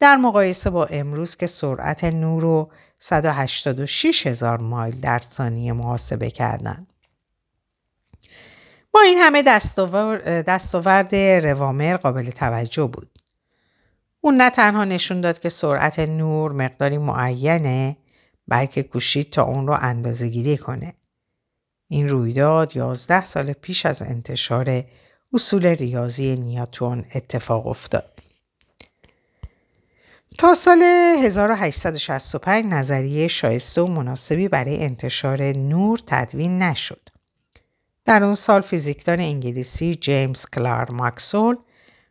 در 0.00 0.16
مقایسه 0.16 0.70
با 0.70 0.84
امروز 0.84 1.36
که 1.36 1.46
سرعت 1.46 2.04
نور 2.04 2.42
رو 2.42 2.70
186 2.98 4.26
هزار 4.26 4.58
مایل 4.58 5.00
در 5.00 5.18
ثانیه 5.18 5.72
محاسبه 5.72 6.30
کردند. 6.30 6.92
با 8.92 9.00
این 9.00 9.18
همه 9.18 9.42
دستاورد 10.22 11.14
روامر 11.44 11.96
قابل 11.96 12.30
توجه 12.30 12.84
بود. 12.84 13.10
اون 14.20 14.36
نه 14.36 14.50
تنها 14.50 14.84
نشون 14.84 15.20
داد 15.20 15.38
که 15.38 15.48
سرعت 15.48 15.98
نور 15.98 16.52
مقداری 16.52 16.98
معینه 16.98 17.96
بلکه 18.48 18.82
کوشید 18.82 19.30
تا 19.30 19.42
اون 19.42 19.66
رو 19.66 19.76
اندازه 19.80 20.28
گیری 20.28 20.56
کنه. 20.56 20.94
این 21.88 22.08
رویداد 22.08 22.76
11 22.76 23.24
سال 23.24 23.52
پیش 23.52 23.86
از 23.86 24.02
انتشار 24.02 24.84
اصول 25.32 25.66
ریاضی 25.66 26.36
نیاتون 26.36 27.04
اتفاق 27.14 27.66
افتاد. 27.66 28.20
تا 30.38 30.54
سال 30.54 30.82
1865 31.22 32.64
نظریه 32.64 33.28
شایسته 33.28 33.80
و 33.80 33.86
مناسبی 33.86 34.48
برای 34.48 34.84
انتشار 34.84 35.42
نور 35.42 36.00
تدوین 36.06 36.58
نشد. 36.58 37.08
در 38.04 38.24
اون 38.24 38.34
سال 38.34 38.60
فیزیکدان 38.60 39.20
انگلیسی 39.20 39.94
جیمز 39.94 40.46
کلار 40.46 40.90
ماکسول 40.90 41.56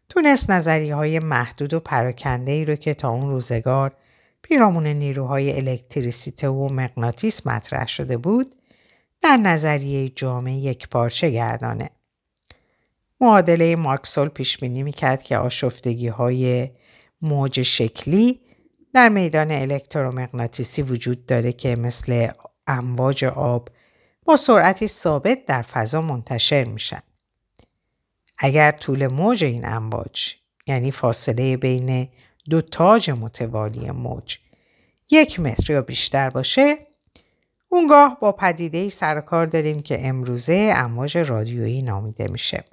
تونست 0.10 0.52
نظریه 0.52 0.96
های 0.96 1.20
محدود 1.20 1.74
و 1.74 1.80
پراکنده 1.80 2.52
ای 2.52 2.66
رو 2.66 2.76
که 2.76 2.94
تا 2.94 3.10
اون 3.10 3.30
روزگار 3.30 3.96
پیرامون 4.42 4.88
نیروهای 4.88 5.58
الکتریسیته 5.58 6.50
و 6.50 6.70
مغناطیس 6.70 7.48
مطرح 7.48 7.88
شده 7.88 8.18
بود 8.18 8.56
در 9.22 9.38
نظریه 9.38 10.10
جامع 10.10 10.54
یک 10.54 10.90
پارچه 10.90 11.30
گردانه. 11.30 11.90
معادله 13.22 13.76
ماکسول 13.76 14.28
پیش 14.28 14.58
بینی 14.58 14.84
می‌کرد 14.84 15.24
که 15.24 15.38
آشفتگی 15.38 16.08
های 16.08 16.70
موج 17.26 17.62
شکلی 17.62 18.42
در 18.94 19.10
میدان 19.10 19.52
الکترومغناطیسی 19.52 20.82
وجود 20.82 21.26
داره 21.26 21.54
که 21.54 21.76
مثل 21.76 22.28
امواج 22.68 23.24
آب 23.26 23.70
با 24.26 24.38
سرعتی 24.38 24.88
ثابت 24.88 25.46
در 25.46 25.62
فضا 25.62 26.02
منتشر 26.02 26.64
میشن. 26.64 27.02
اگر 28.38 28.72
طول 28.72 29.08
موج 29.08 29.44
این 29.44 29.68
امواج 29.68 30.34
یعنی 30.68 30.92
فاصله 30.92 31.58
بین 31.58 32.10
دو 32.50 32.62
تاج 32.62 33.10
متوالی 33.10 33.92
موج 33.92 34.38
یک 35.12 35.40
متر 35.40 35.74
یا 35.74 35.82
بیشتر 35.82 36.30
باشه 36.30 36.76
اونگاه 37.70 38.18
با 38.20 38.32
پدیده 38.32 38.90
سرکار 38.90 39.46
داریم 39.46 39.82
که 39.82 40.08
امروزه 40.08 40.74
امواج 40.76 41.18
رادیویی 41.18 41.82
نامیده 41.82 42.28
میشه. 42.28 42.64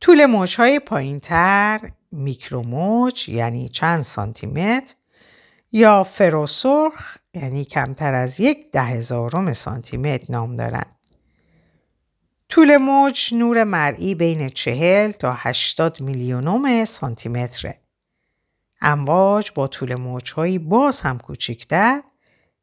طول 0.00 0.26
موجهای 0.26 0.80
پایین 0.80 1.20
تر 1.20 1.92
میکروموج 2.12 3.28
یعنی 3.28 3.68
چند 3.68 4.02
سانتیمتر 4.02 4.94
یا 5.72 6.04
فروسرخ 6.04 7.16
یعنی 7.34 7.64
کمتر 7.64 8.14
از 8.14 8.40
یک 8.40 8.70
ده 8.70 8.82
هزارم 8.82 9.52
سانتیمتر 9.52 10.26
نام 10.28 10.54
دارند. 10.54 10.94
طول 12.48 12.76
موج 12.76 13.34
نور 13.34 13.64
مرئی 13.64 14.14
بین 14.14 14.48
چهل 14.48 15.10
تا 15.10 15.34
80 15.36 16.00
میلیونوم 16.00 16.84
سانتیمتره. 16.84 17.78
امواج 18.80 19.50
با 19.54 19.66
طول 19.66 19.94
موجهایی 19.94 20.58
باز 20.58 21.00
هم 21.00 21.18
کوچکتر 21.18 22.02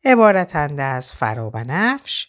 عبارتند 0.06 0.80
از 0.80 1.14
فرابنفش، 1.14 2.28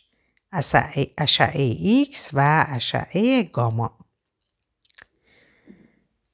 اشعه 1.19 1.63
ایکس 1.63 2.31
و 2.33 2.67
اشعه 2.69 3.43
گاما. 3.43 4.00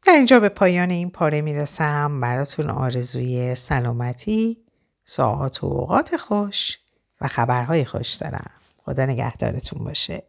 در 0.07 0.13
اینجا 0.13 0.41
به 0.41 0.49
پایان 0.49 0.91
این 0.91 1.11
پاره 1.11 1.41
می‌رسم. 1.41 2.21
براتون 2.21 2.71
آرزوی 2.71 3.55
سلامتی 3.55 4.59
سعادت 5.05 5.65
و 5.65 5.67
اوقات 5.67 6.17
خوش 6.17 6.79
و 7.21 7.29
خبرهای 7.29 7.85
خوش 7.85 8.15
دارم. 8.15 8.51
خدا 8.85 9.07
نگهدارتون 9.07 9.85
باشه. 9.85 10.23